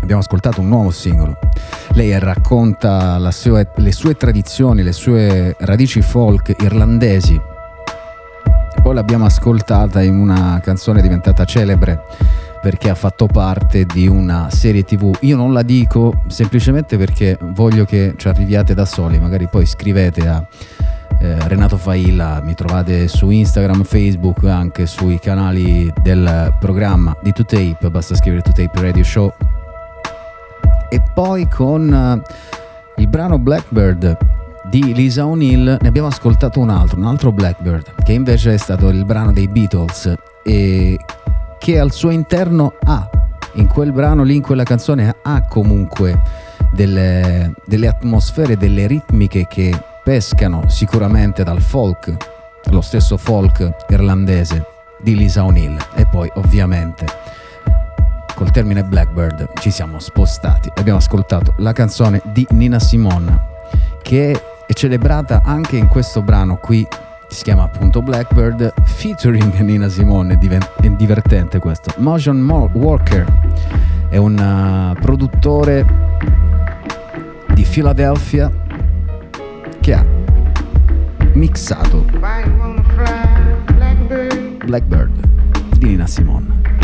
Abbiamo 0.00 0.22
ascoltato 0.22 0.62
un 0.62 0.68
nuovo 0.68 0.90
singolo. 0.90 1.36
Lei 1.92 2.18
racconta 2.18 3.30
sua- 3.32 3.70
le 3.76 3.92
sue 3.92 4.14
tradizioni, 4.14 4.82
le 4.82 4.92
sue 4.92 5.54
radici 5.58 6.00
folk 6.00 6.56
irlandesi. 6.62 7.38
Poi 8.82 8.94
l'abbiamo 8.94 9.26
ascoltata 9.26 10.00
in 10.00 10.14
una 10.14 10.58
canzone 10.64 11.02
diventata 11.02 11.44
celebre 11.44 12.00
perché 12.60 12.90
ha 12.90 12.94
fatto 12.94 13.26
parte 13.26 13.84
di 13.84 14.06
una 14.06 14.50
serie 14.50 14.84
tv. 14.84 15.16
Io 15.20 15.36
non 15.36 15.52
la 15.52 15.62
dico 15.62 16.22
semplicemente 16.28 16.96
perché 16.96 17.38
voglio 17.40 17.84
che 17.84 18.14
ci 18.16 18.28
arriviate 18.28 18.74
da 18.74 18.84
soli, 18.84 19.18
magari 19.18 19.48
poi 19.48 19.66
scrivete 19.66 20.28
a 20.28 20.46
eh, 21.20 21.48
Renato 21.48 21.76
Failla, 21.76 22.40
mi 22.42 22.54
trovate 22.54 23.06
su 23.08 23.30
Instagram, 23.30 23.84
Facebook, 23.84 24.44
anche 24.44 24.86
sui 24.86 25.18
canali 25.18 25.92
del 26.02 26.54
programma 26.58 27.16
di 27.22 27.32
2Tape, 27.36 27.90
basta 27.90 28.14
scrivere 28.14 28.42
2Tape 28.42 28.80
Radio 28.80 29.04
Show. 29.04 29.32
E 30.88 31.02
poi 31.14 31.46
con 31.48 31.92
eh, 31.92 33.00
il 33.00 33.08
brano 33.08 33.38
Blackbird 33.38 34.16
di 34.70 34.94
Lisa 34.94 35.26
O'Neill 35.26 35.76
ne 35.80 35.88
abbiamo 35.88 36.08
ascoltato 36.08 36.60
un 36.60 36.70
altro, 36.70 36.98
un 36.98 37.04
altro 37.04 37.32
Blackbird, 37.32 38.02
che 38.02 38.12
invece 38.12 38.54
è 38.54 38.56
stato 38.56 38.88
il 38.88 39.04
brano 39.04 39.32
dei 39.32 39.48
Beatles 39.48 40.14
e 40.42 40.98
che 41.60 41.78
al 41.78 41.92
suo 41.92 42.08
interno 42.08 42.72
ha, 42.84 43.06
in 43.52 43.66
quel 43.66 43.92
brano 43.92 44.22
lì, 44.22 44.36
in 44.36 44.42
quella 44.42 44.62
canzone, 44.62 45.14
ha 45.22 45.42
comunque 45.46 46.18
delle, 46.72 47.52
delle 47.66 47.86
atmosfere, 47.86 48.56
delle 48.56 48.86
ritmiche 48.86 49.46
che 49.46 49.78
pescano 50.02 50.70
sicuramente 50.70 51.44
dal 51.44 51.60
folk, 51.60 52.16
lo 52.70 52.80
stesso 52.80 53.18
folk 53.18 53.74
irlandese 53.90 54.64
di 55.02 55.14
Lisa 55.14 55.44
O'Neill. 55.44 55.76
E 55.94 56.06
poi 56.06 56.30
ovviamente 56.36 57.04
col 58.34 58.50
termine 58.50 58.82
Blackbird 58.82 59.50
ci 59.60 59.70
siamo 59.70 59.98
spostati. 59.98 60.70
Abbiamo 60.76 60.98
ascoltato 60.98 61.52
la 61.58 61.74
canzone 61.74 62.22
di 62.32 62.46
Nina 62.52 62.80
Simone 62.80 63.38
che 64.00 64.30
è 64.66 64.72
celebrata 64.72 65.42
anche 65.44 65.76
in 65.76 65.88
questo 65.88 66.22
brano 66.22 66.56
qui 66.56 66.88
si 67.30 67.44
chiama 67.44 67.62
appunto 67.62 68.02
Blackbird 68.02 68.72
featuring 68.84 69.56
Nina 69.60 69.88
Simone, 69.88 70.34
è 70.34 70.88
divertente 70.96 71.58
questo. 71.60 71.94
Motion 71.98 72.40
Walker 72.72 73.24
è 74.08 74.16
un 74.16 74.36
uh, 74.36 75.00
produttore 75.00 75.86
di 77.54 77.64
Philadelphia 77.64 78.50
che 79.80 79.94
ha 79.94 80.04
mixato 81.34 82.04
Blackbird 84.64 85.10
di 85.78 85.86
Nina 85.86 86.06
Simone. 86.06 86.79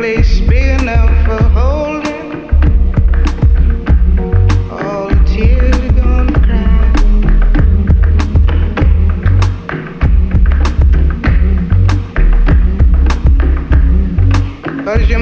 place 0.00 0.40
big 0.40 0.80
enough 0.80 1.10
for 1.26 1.42
holding 1.50 2.48
all 4.70 5.08
the 5.10 5.22
tears 5.26 5.76
you're 5.82 5.92
gonna 5.92 6.32
cry. 6.46 6.80
Cause 14.84 15.04
your 15.10 15.18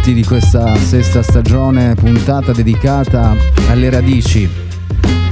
20 0.00 0.14
di 0.14 0.24
questa 0.24 0.74
sesta 0.76 1.22
stagione, 1.22 1.94
puntata 1.94 2.52
dedicata 2.52 3.36
alle 3.68 3.90
radici, 3.90 4.48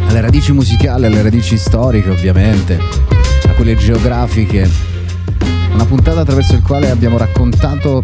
alle 0.07 0.21
radici 0.21 0.53
musicali, 0.53 1.07
alle 1.07 1.23
radici 1.23 1.57
storiche 1.57 2.11
ovviamente, 2.11 2.79
a 3.47 3.53
quelle 3.53 3.77
geografiche. 3.77 4.69
Una 5.73 5.87
puntata 5.87 6.21
attraverso 6.21 6.55
il 6.55 6.63
quale 6.63 6.91
abbiamo 6.91 7.17
raccontato 7.17 8.03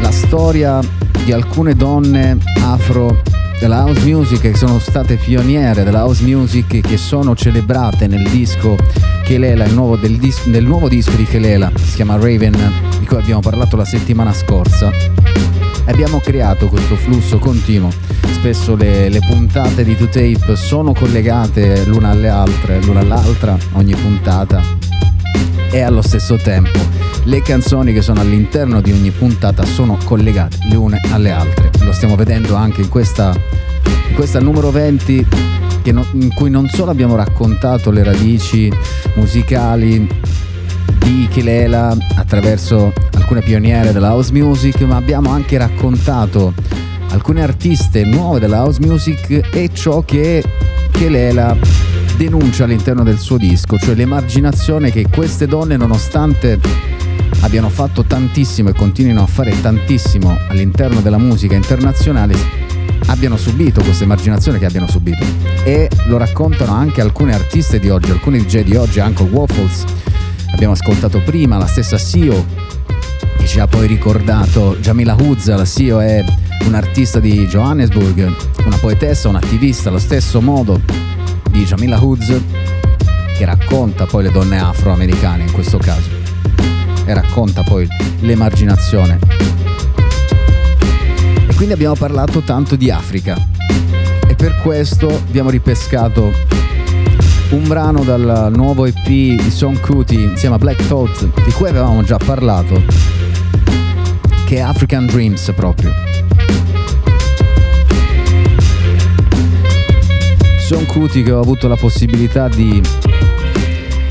la 0.00 0.10
storia 0.10 0.80
di 1.22 1.32
alcune 1.32 1.74
donne 1.74 2.38
afro 2.62 3.20
della 3.60 3.84
house 3.84 4.04
music 4.04 4.40
che 4.40 4.56
sono 4.56 4.78
state 4.78 5.16
pioniere 5.16 5.84
della 5.84 6.04
house 6.04 6.24
music 6.24 6.80
che 6.80 6.96
sono 6.96 7.36
celebrate 7.36 8.06
nel 8.06 8.26
disco 8.30 8.76
Kelela, 9.22 9.64
il 9.64 9.74
nuovo, 9.74 9.96
del, 9.96 10.16
dis- 10.16 10.48
del 10.48 10.64
nuovo 10.64 10.88
disco 10.88 11.12
di 11.12 11.24
Kelela, 11.24 11.70
si 11.76 11.96
chiama 11.96 12.16
Raven, 12.16 12.91
cui 13.12 13.20
abbiamo 13.20 13.40
parlato 13.40 13.76
la 13.76 13.84
settimana 13.84 14.32
scorsa. 14.32 14.90
Abbiamo 15.84 16.18
creato 16.20 16.68
questo 16.68 16.96
flusso 16.96 17.38
continuo. 17.38 17.90
Spesso 18.30 18.74
le, 18.74 19.10
le 19.10 19.20
puntate 19.20 19.84
di 19.84 19.92
2Tape 19.92 20.54
sono 20.54 20.94
collegate 20.94 21.84
l'una 21.84 22.08
alle 22.08 22.28
altre, 22.28 22.80
l'una 22.80 23.00
all'altra, 23.00 23.58
ogni 23.72 23.94
puntata. 23.94 24.62
E 25.70 25.80
allo 25.82 26.00
stesso 26.00 26.36
tempo 26.36 26.78
le 27.24 27.42
canzoni 27.42 27.92
che 27.92 28.00
sono 28.00 28.20
all'interno 28.20 28.80
di 28.80 28.92
ogni 28.92 29.10
puntata 29.10 29.62
sono 29.66 29.98
collegate 30.02 30.56
le 30.70 30.76
une 30.76 30.98
alle 31.10 31.32
altre. 31.32 31.70
Lo 31.80 31.92
stiamo 31.92 32.16
vedendo 32.16 32.54
anche 32.54 32.80
in 32.80 32.88
questa, 32.88 33.34
in 34.08 34.14
questa 34.14 34.40
numero 34.40 34.70
20 34.70 35.26
che 35.82 35.92
no- 35.92 36.06
in 36.12 36.32
cui 36.32 36.48
non 36.48 36.68
solo 36.68 36.90
abbiamo 36.90 37.14
raccontato 37.16 37.90
le 37.90 38.04
radici 38.04 38.72
musicali 39.16 40.08
di 41.02 41.28
Kelela 41.30 41.96
attraverso 42.16 42.92
alcune 43.14 43.40
pioniere 43.40 43.92
della 43.92 44.12
house 44.12 44.32
music, 44.32 44.80
ma 44.82 44.96
abbiamo 44.96 45.30
anche 45.30 45.58
raccontato 45.58 46.54
alcune 47.10 47.42
artiste 47.42 48.04
nuove 48.04 48.40
della 48.40 48.58
house 48.58 48.80
music 48.80 49.48
e 49.52 49.70
ciò 49.72 50.02
che 50.02 50.42
Kelela 50.90 51.56
denuncia 52.16 52.64
all'interno 52.64 53.02
del 53.02 53.18
suo 53.18 53.36
disco, 53.36 53.78
cioè 53.78 53.94
l'emarginazione 53.94 54.90
che 54.90 55.06
queste 55.12 55.46
donne 55.46 55.76
nonostante 55.76 56.60
abbiano 57.40 57.68
fatto 57.68 58.04
tantissimo 58.04 58.68
e 58.68 58.72
continuino 58.74 59.22
a 59.22 59.26
fare 59.26 59.58
tantissimo 59.60 60.36
all'interno 60.48 61.00
della 61.00 61.18
musica 61.18 61.54
internazionale 61.54 62.36
abbiano 63.06 63.36
subito 63.36 63.82
questa 63.82 64.04
emarginazione 64.04 64.58
che 64.58 64.66
abbiano 64.66 64.86
subito. 64.86 65.24
E 65.64 65.90
lo 66.06 66.16
raccontano 66.18 66.72
anche 66.72 67.00
alcune 67.00 67.34
artiste 67.34 67.78
di 67.78 67.88
oggi, 67.88 68.10
alcuni 68.10 68.38
DJ 68.38 68.62
di 68.62 68.76
oggi, 68.76 69.00
anche 69.00 69.22
Waffles 69.24 69.84
abbiamo 70.64 70.80
ascoltato 70.80 71.20
prima, 71.22 71.58
la 71.58 71.66
stessa 71.66 71.98
Sio 71.98 72.46
che 73.36 73.46
ci 73.48 73.58
ha 73.58 73.66
poi 73.66 73.88
ricordato 73.88 74.76
Jamila 74.78 75.16
Huzza, 75.18 75.56
la 75.56 75.64
Sio 75.64 76.00
è 76.00 76.24
un'artista 76.66 77.18
di 77.18 77.48
Johannesburg, 77.48 78.32
una 78.64 78.76
poetessa, 78.76 79.28
un'attivista, 79.28 79.88
allo 79.88 79.98
stesso 79.98 80.40
modo 80.40 80.80
di 81.50 81.64
Jamila 81.64 81.98
Huzz 82.00 82.32
che 83.36 83.44
racconta 83.44 84.06
poi 84.06 84.22
le 84.22 84.30
donne 84.30 84.60
afroamericane 84.60 85.42
in 85.42 85.50
questo 85.50 85.78
caso 85.78 86.08
e 87.06 87.12
racconta 87.12 87.64
poi 87.64 87.88
l'emarginazione. 88.20 89.18
E 91.48 91.54
quindi 91.56 91.72
abbiamo 91.72 91.96
parlato 91.96 92.40
tanto 92.42 92.76
di 92.76 92.88
Africa 92.88 93.36
e 94.28 94.36
per 94.36 94.60
questo 94.62 95.08
abbiamo 95.08 95.50
ripescato 95.50 96.30
un 97.52 97.68
brano 97.68 98.02
dal 98.02 98.50
nuovo 98.54 98.86
EP 98.86 99.04
di 99.04 99.50
Son 99.50 99.78
Kuti 99.78 100.14
insieme 100.14 100.54
a 100.54 100.58
Black 100.58 100.86
Thought 100.86 101.44
di 101.44 101.52
cui 101.52 101.68
avevamo 101.68 102.02
già 102.02 102.16
parlato 102.16 102.82
che 104.46 104.56
è 104.56 104.60
African 104.60 105.04
Dreams 105.04 105.52
proprio 105.54 105.92
Son 110.60 110.86
Kuti 110.86 111.22
che 111.22 111.30
ho 111.30 111.40
avuto 111.40 111.68
la 111.68 111.76
possibilità 111.76 112.48
di 112.48 112.80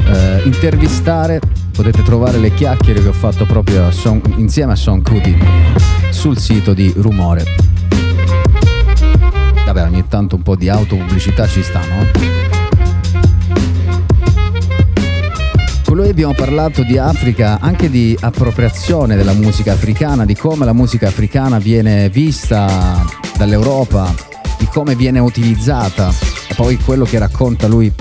eh, 0.06 0.42
intervistare 0.44 1.40
potete 1.72 2.04
trovare 2.04 2.38
le 2.38 2.54
chiacchiere 2.54 3.02
che 3.02 3.08
ho 3.08 3.14
fatto 3.14 3.46
proprio 3.46 3.88
a 3.88 3.92
Son- 3.92 4.22
insieme 4.36 4.74
a 4.74 4.76
Son 4.76 5.02
Kuti 5.02 5.36
sul 6.12 6.38
sito 6.38 6.74
di 6.74 6.94
Rumore 6.96 7.44
vabbè 9.66 9.82
ogni 9.82 10.08
tanto 10.08 10.36
un 10.36 10.44
po' 10.44 10.56
di 10.56 10.70
autopubblicità 10.70 11.48
ci 11.48 11.64
sta 11.64 11.80
no? 11.80 12.61
Con 15.92 16.00
lui 16.00 16.10
abbiamo 16.10 16.34
parlato 16.34 16.84
di 16.84 16.98
Africa, 16.98 17.58
anche 17.60 17.90
di 17.90 18.18
appropriazione 18.18 19.18
della 19.18 19.34
musica 19.34 19.74
africana, 19.74 20.24
di 20.24 20.38
come 20.38 20.64
la 20.64 20.72
musica 20.72 21.10
africana 21.10 21.60
viene 21.60 22.08
vista 22.08 23.06
dall'Europa, 23.36 24.16
di 24.58 24.66
come 24.68 24.96
viene 24.96 25.20
utilizzata 25.20 26.14
e 26.48 26.54
poi 26.56 26.78
quello 26.78 27.04
che 27.04 27.20
racconta 27.20 27.68
lui 27.68 27.92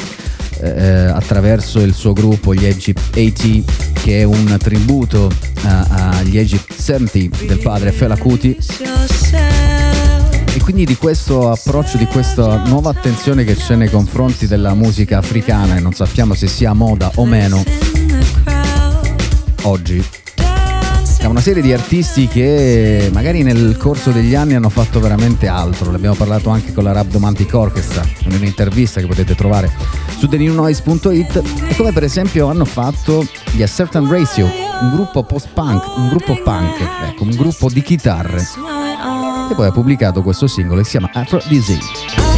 eh, 0.60 0.70
attraverso 0.70 1.80
il 1.80 1.92
suo 1.92 2.12
gruppo, 2.12 2.54
gli 2.54 2.64
Egypt 2.64 3.08
80, 3.10 3.72
che 4.04 4.20
è 4.20 4.22
un 4.22 4.56
tributo 4.60 5.28
a- 5.64 6.10
agli 6.18 6.38
Egypt 6.38 6.72
70 6.72 7.44
del 7.44 7.58
padre 7.58 7.90
Fela 7.90 8.16
Kuti. 8.16 8.56
E 10.60 10.62
quindi 10.62 10.84
di 10.84 10.96
questo 10.96 11.50
approccio, 11.50 11.96
di 11.96 12.04
questa 12.04 12.62
nuova 12.66 12.90
attenzione 12.90 13.44
che 13.44 13.56
c'è 13.56 13.76
nei 13.76 13.88
confronti 13.88 14.46
della 14.46 14.74
musica 14.74 15.16
africana, 15.16 15.76
e 15.76 15.80
non 15.80 15.94
sappiamo 15.94 16.34
se 16.34 16.48
sia 16.48 16.74
moda 16.74 17.10
o 17.14 17.24
meno, 17.24 17.64
oggi. 19.62 20.04
È 21.18 21.24
una 21.24 21.40
serie 21.40 21.62
di 21.62 21.72
artisti 21.72 22.28
che 22.28 23.08
magari 23.10 23.42
nel 23.42 23.76
corso 23.78 24.10
degli 24.10 24.34
anni 24.34 24.54
hanno 24.54 24.68
fatto 24.68 25.00
veramente 25.00 25.48
altro. 25.48 25.90
L'abbiamo 25.90 26.14
parlato 26.14 26.50
anche 26.50 26.72
con 26.72 26.84
la 26.84 26.92
Rap 26.92 27.06
Domantic 27.06 27.52
Orchestra 27.54 28.04
in 28.24 28.32
un'intervista 28.32 29.00
che 29.00 29.06
potete 29.06 29.34
trovare 29.34 29.70
su 30.18 30.28
thenewnoise.it 30.28 31.42
e 31.68 31.76
come 31.76 31.92
per 31.92 32.04
esempio 32.04 32.48
hanno 32.48 32.66
fatto 32.66 33.26
gli 33.52 33.62
A 33.62 33.66
Certain 33.66 34.08
Ratio, 34.08 34.44
un 34.80 34.90
gruppo 34.94 35.22
post-punk, 35.24 35.96
un 35.96 36.08
gruppo 36.08 36.38
punk, 36.42 36.80
ecco, 37.08 37.22
un 37.24 37.30
gruppo 37.30 37.68
di 37.70 37.82
chitarre. 37.82 38.46
E 39.50 39.54
poi 39.56 39.66
ha 39.66 39.72
pubblicato 39.72 40.22
questo 40.22 40.46
singolo 40.46 40.78
che 40.78 40.84
si 40.84 40.96
chiama 40.96 41.10
Afro 41.12 41.42
Disease. 41.48 42.29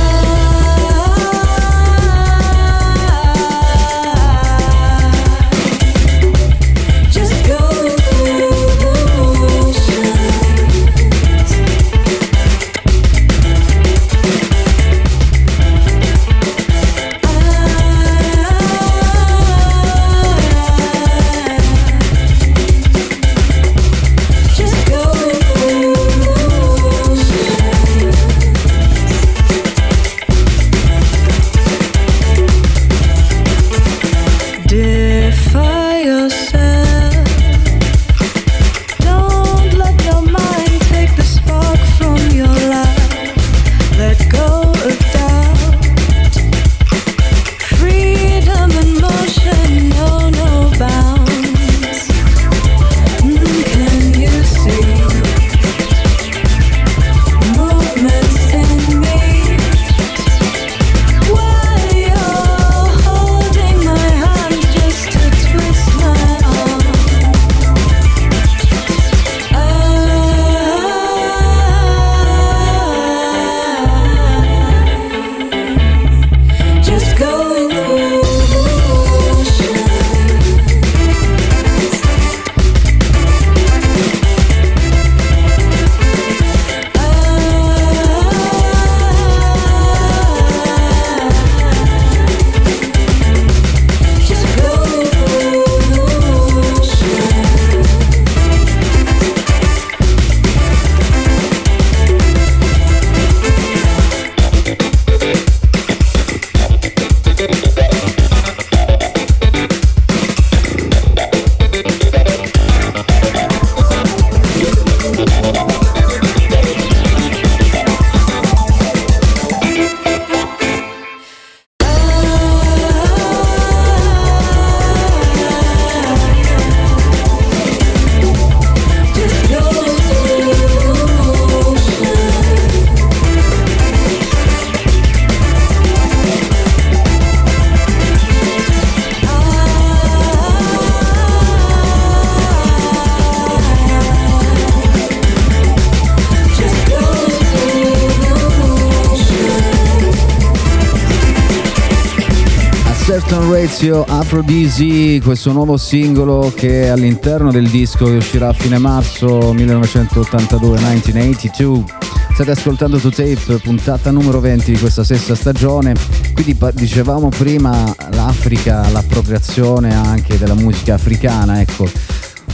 Ratio 153.82 154.04
Aphrodisi, 154.04 155.20
questo 155.24 155.50
nuovo 155.50 155.76
singolo 155.76 156.52
che 156.54 156.84
è 156.84 156.86
all'interno 156.86 157.50
del 157.50 157.68
disco 157.68 158.04
che 158.04 158.12
uscirà 158.12 158.50
a 158.50 158.52
fine 158.52 158.78
marzo 158.78 159.52
1982, 159.52 160.78
1982. 160.78 161.84
State 162.32 162.50
ascoltando 162.52 162.98
To 162.98 163.10
Tape, 163.10 163.58
puntata 163.60 164.12
numero 164.12 164.38
20 164.38 164.70
di 164.70 164.78
questa 164.78 165.02
sesta 165.02 165.34
stagione. 165.34 165.96
Quindi 166.32 166.56
dicevamo 166.74 167.28
prima 167.30 167.92
l'Africa, 168.12 168.88
l'appropriazione 168.88 169.92
anche 169.92 170.38
della 170.38 170.54
musica 170.54 170.94
africana, 170.94 171.60
ecco. 171.60 171.90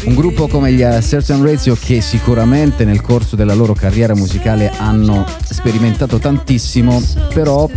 Un 0.05 0.15
gruppo 0.15 0.49
come 0.49 0.73
gli 0.73 0.83
Certain 1.03 1.45
Ratio 1.45 1.77
che 1.79 2.01
sicuramente 2.01 2.87
nel 2.87 3.03
corso 3.03 3.37
della 3.37 3.55
loro 3.55 3.75
carriera 3.75 4.15
musicale 4.15 4.73
hanno 4.79 5.27
sperimentato 5.43 6.19
tantissimo, 6.19 7.03
però 7.35 7.69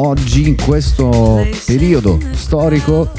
oggi 0.00 0.48
in 0.48 0.56
questo 0.56 1.46
periodo 1.66 2.18
storico 2.32 3.10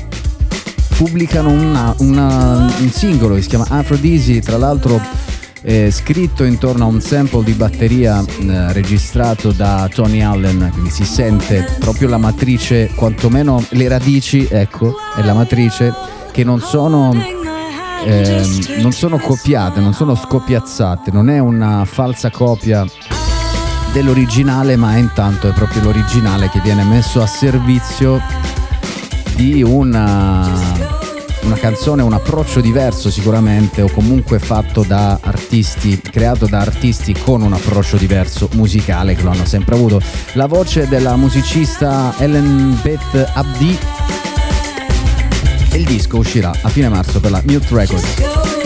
pubblicano 0.98 1.50
una- 1.50 1.94
una- 2.00 2.72
un 2.80 2.90
singolo 2.92 3.36
che 3.36 3.42
si 3.42 3.50
chiama 3.50 3.66
Aphrodisi, 3.70 4.40
tra 4.42 4.58
l'altro 4.58 5.02
eh, 5.62 5.92
scritto 5.92 6.46
intorno 6.46 6.86
a 6.86 6.88
un 6.88 7.02
sample 7.02 7.44
di 7.44 7.52
batteria 7.52 8.24
eh, 8.24 8.72
registrato 8.72 9.52
da 9.52 9.90
Tony 9.94 10.22
Allen, 10.22 10.70
quindi 10.72 10.90
si 10.90 11.04
sente 11.04 11.68
proprio 11.80 12.08
la 12.08 12.18
matrice, 12.18 12.92
quantomeno 12.96 13.62
le 13.72 13.88
radici, 13.90 14.48
ecco, 14.50 14.96
è 15.18 15.22
la 15.22 15.34
matrice 15.34 15.94
che 16.32 16.46
non 16.46 16.62
sono 16.62 17.14
ehm, 18.06 18.82
non 18.82 18.94
sono 18.94 19.18
copiate, 19.18 19.82
non 19.82 19.94
sono 19.94 20.16
scopiazzate, 20.16 21.12
non 21.12 21.30
è 21.30 21.40
una 21.40 21.84
falsa 21.84 22.30
copia 22.32 22.86
dell'originale, 23.92 24.76
ma 24.76 24.96
intanto 24.98 25.48
è 25.48 25.54
proprio 25.54 25.84
l'originale 25.84 26.50
che 26.50 26.60
viene 26.62 26.84
messo 26.84 27.22
a 27.22 27.28
servizio 27.28 28.22
di 29.36 29.64
una, 29.64 30.48
una 31.42 31.56
canzone, 31.56 32.02
un 32.02 32.14
approccio 32.14 32.62
diverso 32.62 33.10
sicuramente, 33.10 33.82
o 33.82 33.90
comunque 33.90 34.40
fatto 34.40 34.84
da 34.84 35.20
artisti, 35.22 36.00
creato 36.02 36.46
da 36.46 36.60
artisti 36.60 37.14
con 37.14 37.42
un 37.42 37.54
approccio 37.54 37.98
diverso 37.98 38.50
musicale 38.54 39.16
che 39.16 39.24
lo 39.24 39.32
hanno 39.32 39.46
sempre 39.46 39.76
avuto. 39.76 40.02
La 40.34 40.48
voce 40.48 40.88
della 40.88 41.16
musicista 41.16 42.14
Ellen 42.18 42.78
Beth 42.82 43.32
Abdi 43.34 43.78
il 45.74 45.86
disco 45.86 46.18
uscirà 46.18 46.52
a 46.62 46.70
fine 46.70 46.90
marzo 46.90 47.20
per 47.20 47.32
la 47.32 47.42
Mute 47.46 47.68
Records. 47.70 48.59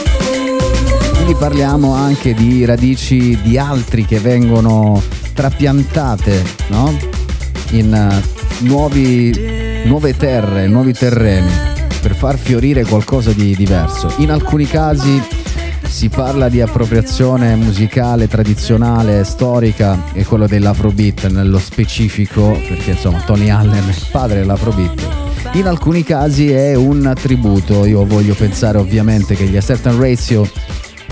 Quindi 1.23 1.39
parliamo 1.39 1.93
anche 1.93 2.33
di 2.33 2.65
radici 2.65 3.39
di 3.41 3.57
altri 3.57 4.03
che 4.03 4.19
vengono 4.19 5.01
trapiantate 5.33 6.43
no? 6.67 6.93
in 7.71 7.93
eh, 7.93 8.21
nuovi, 8.65 9.33
nuove 9.85 10.17
terre, 10.17 10.67
nuovi 10.67 10.91
terreni 10.91 11.49
per 12.01 12.13
far 12.13 12.37
fiorire 12.37 12.83
qualcosa 12.83 13.31
di 13.31 13.55
diverso. 13.55 14.11
In 14.17 14.31
alcuni 14.31 14.65
casi 14.67 15.23
si 15.87 16.09
parla 16.09 16.49
di 16.49 16.59
appropriazione 16.59 17.55
musicale 17.55 18.27
tradizionale, 18.27 19.23
storica 19.23 20.11
e 20.11 20.25
quello 20.25 20.45
dell'Afrobeat 20.45 21.27
nello 21.29 21.59
specifico, 21.59 22.51
perché 22.67 22.91
insomma 22.91 23.21
Tony 23.21 23.49
Allen 23.49 23.87
è 23.87 23.95
padre 24.11 24.39
dell'Afrobeat. 24.39 25.07
In 25.53 25.67
alcuni 25.67 26.03
casi 26.03 26.51
è 26.51 26.75
un 26.75 27.13
tributo, 27.17 27.85
io 27.85 28.05
voglio 28.05 28.33
pensare 28.33 28.77
ovviamente 28.77 29.35
che 29.35 29.45
gli 29.45 29.57
Certain 29.61 29.97
Ratio 29.97 30.45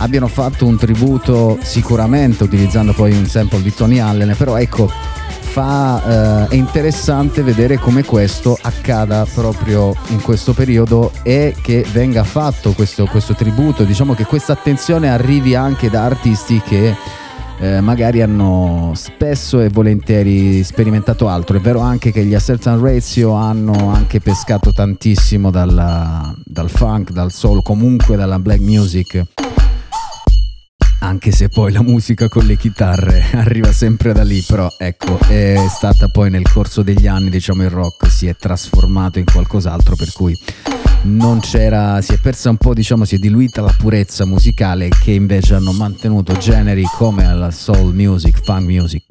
abbiano 0.02 0.28
fatto 0.28 0.66
un 0.66 0.78
tributo 0.78 1.60
sicuramente 1.62 2.44
utilizzando 2.44 2.92
poi 2.94 3.12
un 3.12 3.26
sample 3.26 3.62
di 3.62 3.74
Tony 3.74 4.00
Allen, 4.00 4.36
però 4.36 4.58
ecco, 4.58 4.90
fa, 5.52 6.48
eh, 6.48 6.48
è 6.50 6.56
interessante 6.56 7.44
vedere 7.44 7.78
come 7.78 8.04
questo 8.04 8.58
accada 8.60 9.26
proprio 9.32 9.94
in 10.08 10.22
questo 10.22 10.54
periodo 10.54 11.12
e 11.22 11.56
che 11.62 11.86
venga 11.92 12.24
fatto 12.24 12.74
questo, 12.74 13.06
questo 13.06 13.36
tributo, 13.36 13.84
diciamo 13.84 14.14
che 14.14 14.26
questa 14.26 14.54
attenzione 14.54 15.10
arrivi 15.10 15.54
anche 15.54 15.90
da 15.90 16.04
artisti 16.04 16.60
che 16.62 16.96
eh, 17.60 17.80
magari 17.80 18.24
hanno 18.24 18.94
spesso 18.96 19.60
e 19.60 19.70
volentieri 19.70 20.64
sperimentato 20.64 21.28
altro. 21.28 21.58
È 21.58 21.62
vero 21.62 21.80
anche 21.80 22.12
che 22.12 22.26
gli 22.26 22.34
A 22.34 22.40
Certain 22.40 22.82
Ratio 22.82 23.34
hanno 23.34 23.92
anche 23.94 24.20
pescato 24.20 24.74
tantissimo 24.74 25.52
dalla- 25.52 26.34
dal 26.44 26.72
funk, 26.72 27.12
dal 27.12 27.32
soul, 27.32 27.62
comunque 27.62 28.16
dalla 28.16 28.40
black 28.40 28.62
music 28.62 29.24
anche 31.12 31.34
se 31.34 31.50
poi 31.50 31.74
la 31.74 31.82
musica 31.82 32.30
con 32.30 32.46
le 32.46 32.56
chitarre 32.56 33.32
arriva 33.36 33.74
sempre 33.74 34.14
da 34.14 34.24
lì, 34.24 34.42
però 34.48 34.74
ecco, 34.78 35.20
è 35.28 35.66
stata 35.70 36.08
poi 36.08 36.30
nel 36.30 36.50
corso 36.50 36.84
degli 36.84 37.06
anni, 37.06 37.30
diciamo, 37.30 37.64
il 37.64 37.70
rock 37.70 38.10
si 38.10 38.28
è 38.28 38.36
trasformato 38.38 39.20
in 39.20 39.26
qualcos'altro, 39.26 39.98
per 39.98 40.14
cui 40.14 40.34
non 41.04 41.42
c'era, 41.42 42.02
si 42.02 42.14
è 42.14 42.18
persa 42.18 42.50
un 42.50 42.56
po', 42.56 42.74
diciamo, 42.74 43.04
si 43.04 43.16
è 43.16 43.18
diluita 43.18 43.62
la 43.62 43.76
purezza 43.78 44.26
musicale 44.26 44.88
che 44.88 45.12
invece 45.12 45.56
hanno 45.56 45.74
mantenuto 45.74 46.32
generi 46.38 46.84
come 46.96 47.26
la 47.36 47.52
soul 47.52 47.94
music, 47.94 48.42
funk 48.42 48.66
music. 48.66 49.04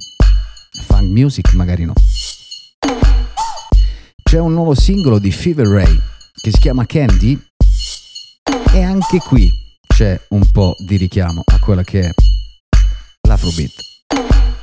Funk 0.87 1.11
music 1.11 1.53
magari 1.53 1.85
no. 1.85 1.93
C'è 4.23 4.39
un 4.39 4.55
nuovo 4.55 4.75
singolo 4.75 5.19
di 5.19 5.31
Fever 5.31 5.67
Ray 5.67 6.01
che 6.41 6.51
si 6.51 6.61
chiama 6.61 6.87
Candy 6.87 7.39
e 8.73 8.83
anche 8.83 9.19
qui 9.19 9.60
c'è 10.01 10.19
un 10.29 10.51
po' 10.51 10.77
di 10.79 10.97
richiamo 10.97 11.43
a 11.45 11.59
quella 11.59 11.83
che 11.83 12.01
è 12.01 12.11
l'Afrobeat. 13.29 14.60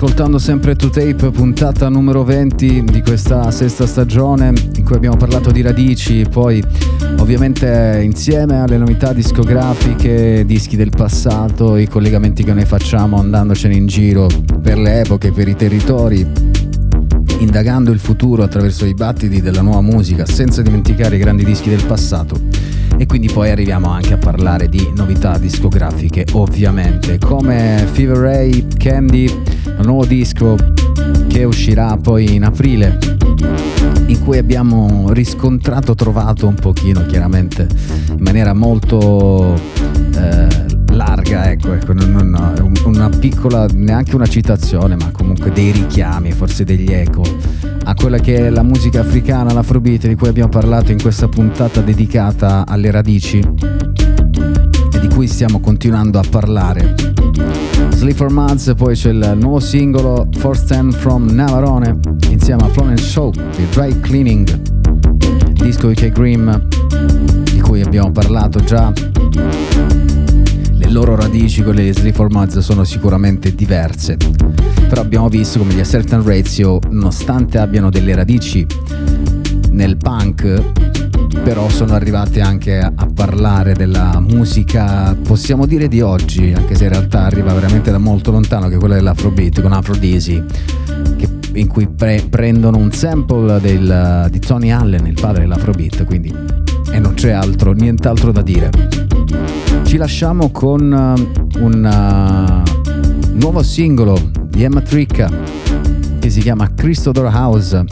Ascoltando 0.00 0.38
sempre 0.38 0.76
To 0.76 0.90
Tape, 0.90 1.32
puntata 1.32 1.88
numero 1.88 2.22
20 2.22 2.84
di 2.84 3.02
questa 3.02 3.50
sesta 3.50 3.84
stagione 3.84 4.52
in 4.76 4.84
cui 4.84 4.94
abbiamo 4.94 5.16
parlato 5.16 5.50
di 5.50 5.60
radici, 5.60 6.24
poi 6.30 6.62
ovviamente 7.18 8.00
insieme 8.04 8.60
alle 8.60 8.76
novità 8.78 9.12
discografiche, 9.12 10.44
dischi 10.46 10.76
del 10.76 10.90
passato, 10.90 11.76
i 11.76 11.88
collegamenti 11.88 12.44
che 12.44 12.52
noi 12.52 12.64
facciamo 12.64 13.18
andandocene 13.18 13.74
in 13.74 13.88
giro 13.88 14.28
per 14.62 14.78
le 14.78 15.00
epoche, 15.00 15.32
per 15.32 15.48
i 15.48 15.56
territori, 15.56 16.24
indagando 17.40 17.90
il 17.90 17.98
futuro 17.98 18.44
attraverso 18.44 18.86
i 18.86 18.94
battiti 18.94 19.42
della 19.42 19.62
nuova 19.62 19.80
musica, 19.80 20.24
senza 20.26 20.62
dimenticare 20.62 21.16
i 21.16 21.18
grandi 21.18 21.44
dischi 21.44 21.70
del 21.70 21.84
passato. 21.84 22.40
E 22.96 23.06
quindi 23.06 23.28
poi 23.28 23.50
arriviamo 23.50 23.90
anche 23.90 24.14
a 24.14 24.18
parlare 24.18 24.68
di 24.68 24.92
novità 24.94 25.38
discografiche, 25.38 26.24
ovviamente, 26.34 27.18
come 27.18 27.84
Fever 27.90 28.16
Ray, 28.16 28.66
Candy, 28.76 29.57
il 29.78 29.86
nuovo 29.86 30.04
disco 30.04 30.56
che 31.28 31.44
uscirà 31.44 31.96
poi 31.96 32.34
in 32.34 32.44
aprile, 32.44 32.98
in 34.06 34.22
cui 34.24 34.38
abbiamo 34.38 35.12
riscontrato, 35.12 35.94
trovato 35.94 36.46
un 36.46 36.54
pochino, 36.54 37.04
chiaramente, 37.06 37.66
in 38.10 38.22
maniera 38.22 38.54
molto 38.54 39.54
eh, 40.14 40.46
larga, 40.90 41.50
ecco, 41.50 41.72
ecco 41.72 41.92
non- 41.92 42.10
non- 42.28 42.72
una 42.84 43.08
piccola, 43.08 43.66
neanche 43.72 44.14
una 44.14 44.26
citazione, 44.26 44.96
ma 44.96 45.10
comunque 45.10 45.52
dei 45.52 45.70
richiami, 45.70 46.32
forse 46.32 46.64
degli 46.64 46.92
eco 46.92 47.22
a 47.84 47.94
quella 47.94 48.18
che 48.18 48.36
è 48.46 48.50
la 48.50 48.62
musica 48.62 49.00
africana, 49.00 49.52
l'afrobeat 49.52 50.08
di 50.08 50.14
cui 50.14 50.28
abbiamo 50.28 50.50
parlato 50.50 50.92
in 50.92 51.00
questa 51.00 51.28
puntata 51.28 51.80
dedicata 51.80 52.64
alle 52.66 52.90
radici 52.90 53.38
e 53.38 55.00
di 55.00 55.08
cui 55.08 55.26
stiamo 55.26 55.60
continuando 55.60 56.18
a 56.18 56.24
parlare. 56.28 56.94
Sleep 57.90 58.16
for 58.16 58.30
Mads, 58.30 58.72
poi 58.76 58.94
c'è 58.94 59.10
il 59.10 59.36
nuovo 59.38 59.60
singolo 59.60 60.28
Force 60.38 60.64
10 60.66 60.96
from 60.96 61.28
Navarone 61.30 61.98
insieme 62.30 62.64
a 62.64 62.68
Florence 62.68 63.04
Show 63.04 63.30
di 63.30 63.66
Dry 63.70 64.00
Cleaning, 64.00 65.52
disco 65.52 65.88
di 65.88 65.94
K 65.94 66.08
Grimm 66.10 66.50
di 67.52 67.60
cui 67.60 67.82
abbiamo 67.82 68.10
parlato 68.12 68.60
già. 68.60 68.92
Le 70.70 70.90
loro 70.90 71.16
radici, 71.16 71.62
quelle 71.62 71.84
di 71.84 71.92
Sleep 71.92 72.14
for 72.14 72.30
Mads, 72.30 72.58
sono 72.58 72.84
sicuramente 72.84 73.54
diverse 73.54 74.16
però 74.88 75.02
abbiamo 75.02 75.28
visto 75.28 75.58
come 75.58 75.74
gli 75.74 75.84
Certain 75.84 76.24
Ratio, 76.24 76.78
nonostante 76.88 77.58
abbiano 77.58 77.90
delle 77.90 78.14
radici 78.14 78.66
nel 79.70 79.98
punk, 79.98 81.07
però 81.42 81.68
sono 81.68 81.94
arrivati 81.94 82.40
anche 82.40 82.78
a 82.78 82.92
parlare 83.14 83.74
della 83.74 84.20
musica, 84.20 85.16
possiamo 85.22 85.66
dire 85.66 85.88
di 85.88 86.00
oggi, 86.00 86.52
anche 86.52 86.74
se 86.74 86.84
in 86.84 86.90
realtà 86.90 87.24
arriva 87.24 87.52
veramente 87.52 87.90
da 87.90 87.98
molto 87.98 88.30
lontano, 88.30 88.68
che 88.68 88.74
è 88.74 88.78
quella 88.78 88.94
dell'Afrobeat 88.96 89.60
con 89.60 89.72
Aphrodisi, 89.72 90.42
che- 91.16 91.28
in 91.54 91.66
cui 91.68 91.88
pre- 91.88 92.26
prendono 92.28 92.76
un 92.78 92.92
sample 92.92 93.60
del- 93.60 94.28
di 94.30 94.38
Tony 94.38 94.70
Allen, 94.70 95.06
il 95.06 95.16
padre 95.20 95.42
dell'Afrobeat, 95.42 96.04
quindi 96.04 96.34
e 96.90 96.98
non 96.98 97.14
c'è 97.14 97.30
altro, 97.30 97.72
nient'altro 97.72 98.32
da 98.32 98.42
dire. 98.42 98.70
Ci 99.84 99.96
lasciamo 99.96 100.50
con 100.50 100.80
uh, 100.90 101.62
un 101.62 101.84
uh, 101.84 103.38
nuovo 103.38 103.62
singolo 103.62 104.30
di 104.48 104.62
Emma 104.64 104.80
Tricca 104.80 105.30
che 106.18 106.30
si 106.30 106.40
chiama 106.40 106.72
Christodor 106.74 107.26
House 107.32 107.84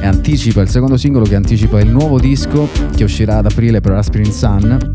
e 0.00 0.06
anticipa 0.06 0.60
il 0.60 0.68
secondo 0.68 0.96
singolo 0.96 1.24
che 1.24 1.34
anticipa 1.34 1.80
il 1.80 1.90
nuovo 1.90 2.18
disco 2.18 2.68
che 2.94 3.04
uscirà 3.04 3.38
ad 3.38 3.46
aprile 3.46 3.80
per 3.80 3.92
Aspirin 3.92 4.32
Sun 4.32 4.94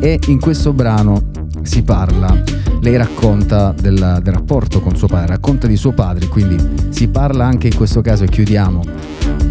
e 0.00 0.18
in 0.26 0.40
questo 0.40 0.72
brano 0.72 1.30
si 1.62 1.82
parla, 1.82 2.42
lei 2.80 2.96
racconta 2.96 3.72
del, 3.72 4.20
del 4.22 4.32
rapporto 4.32 4.80
con 4.80 4.94
suo 4.96 5.08
padre, 5.08 5.28
racconta 5.28 5.66
di 5.66 5.76
suo 5.76 5.92
padre, 5.92 6.28
quindi 6.28 6.56
si 6.90 7.08
parla 7.08 7.44
anche 7.44 7.66
in 7.66 7.74
questo 7.74 8.00
caso 8.00 8.24
e 8.24 8.28
chiudiamo 8.28 8.82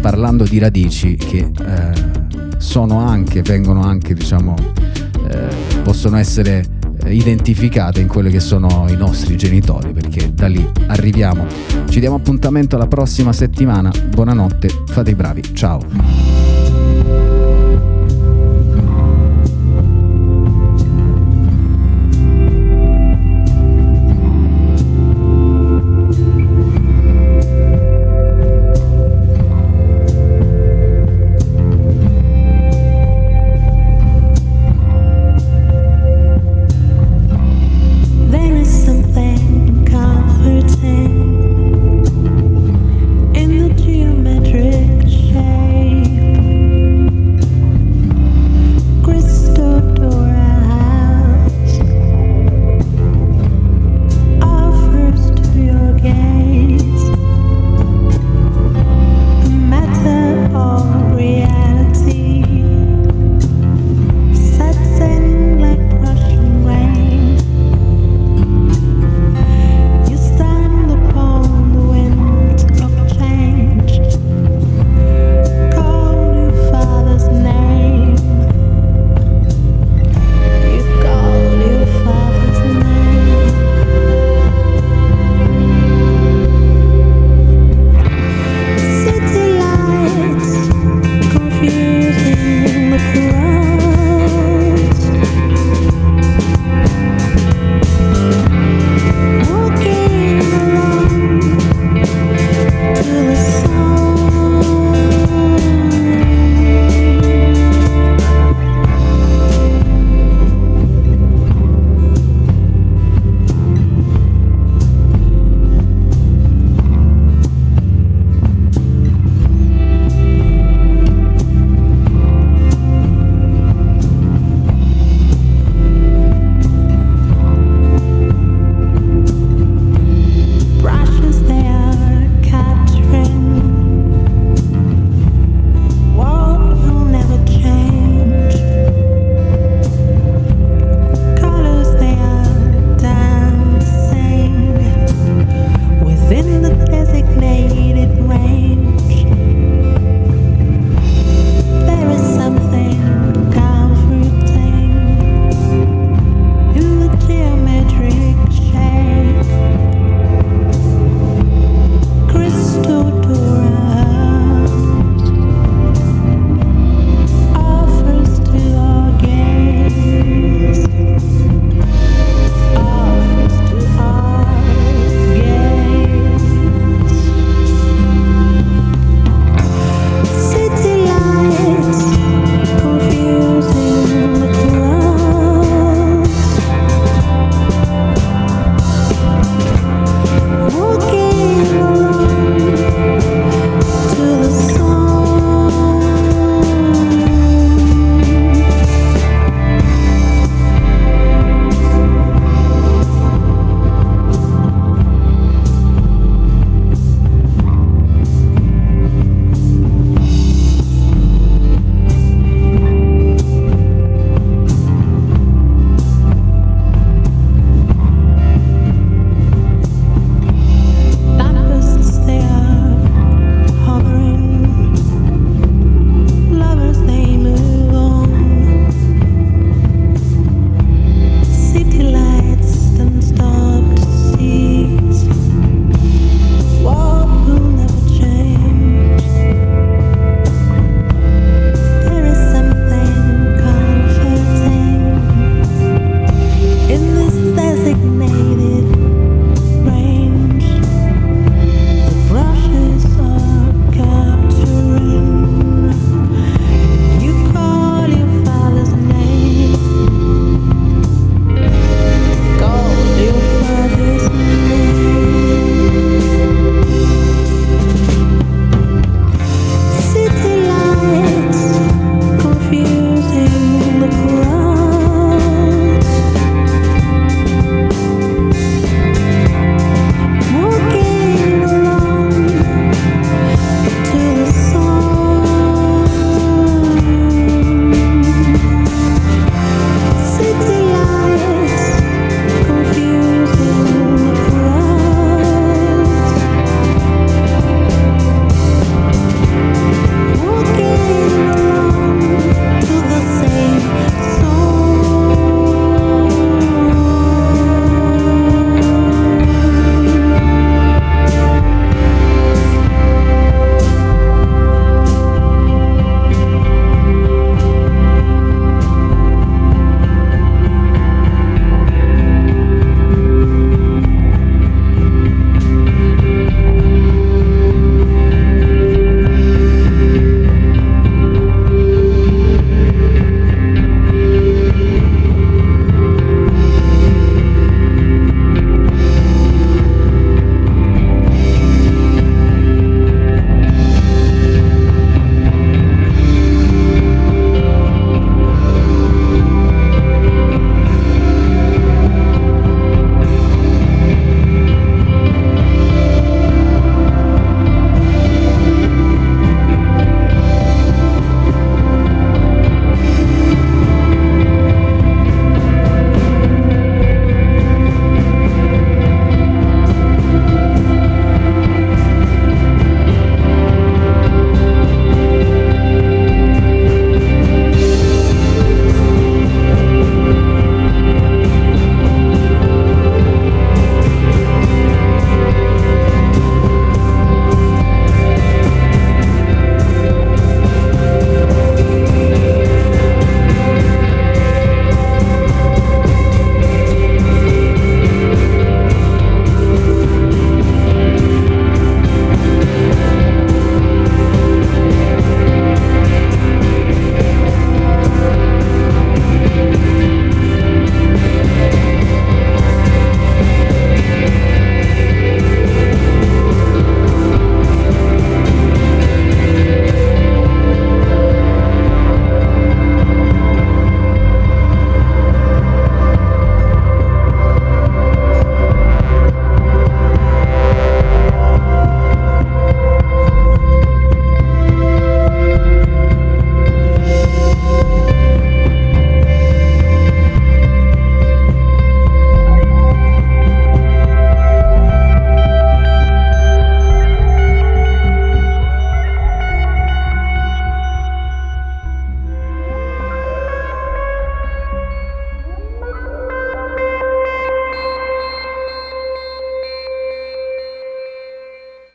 parlando 0.00 0.44
di 0.44 0.58
radici 0.58 1.16
che 1.16 1.50
eh, 1.66 1.92
sono 2.58 3.00
anche, 3.00 3.42
vengono 3.42 3.82
anche 3.82 4.14
diciamo, 4.14 4.54
eh, 5.28 5.48
possono 5.82 6.16
essere 6.16 6.64
eh, 7.02 7.14
identificate 7.14 8.00
in 8.00 8.06
quelli 8.06 8.30
che 8.30 8.40
sono 8.40 8.86
i 8.88 8.96
nostri 8.96 9.36
genitori, 9.36 9.92
perché 9.92 10.32
da 10.32 10.46
lì 10.46 10.64
arriviamo. 10.86 11.46
Ci 11.96 12.02
diamo 12.02 12.16
appuntamento 12.16 12.76
alla 12.76 12.88
prossima 12.88 13.32
settimana. 13.32 13.90
Buonanotte, 14.10 14.68
fate 14.88 15.12
i 15.12 15.14
bravi. 15.14 15.54
Ciao. 15.54 16.35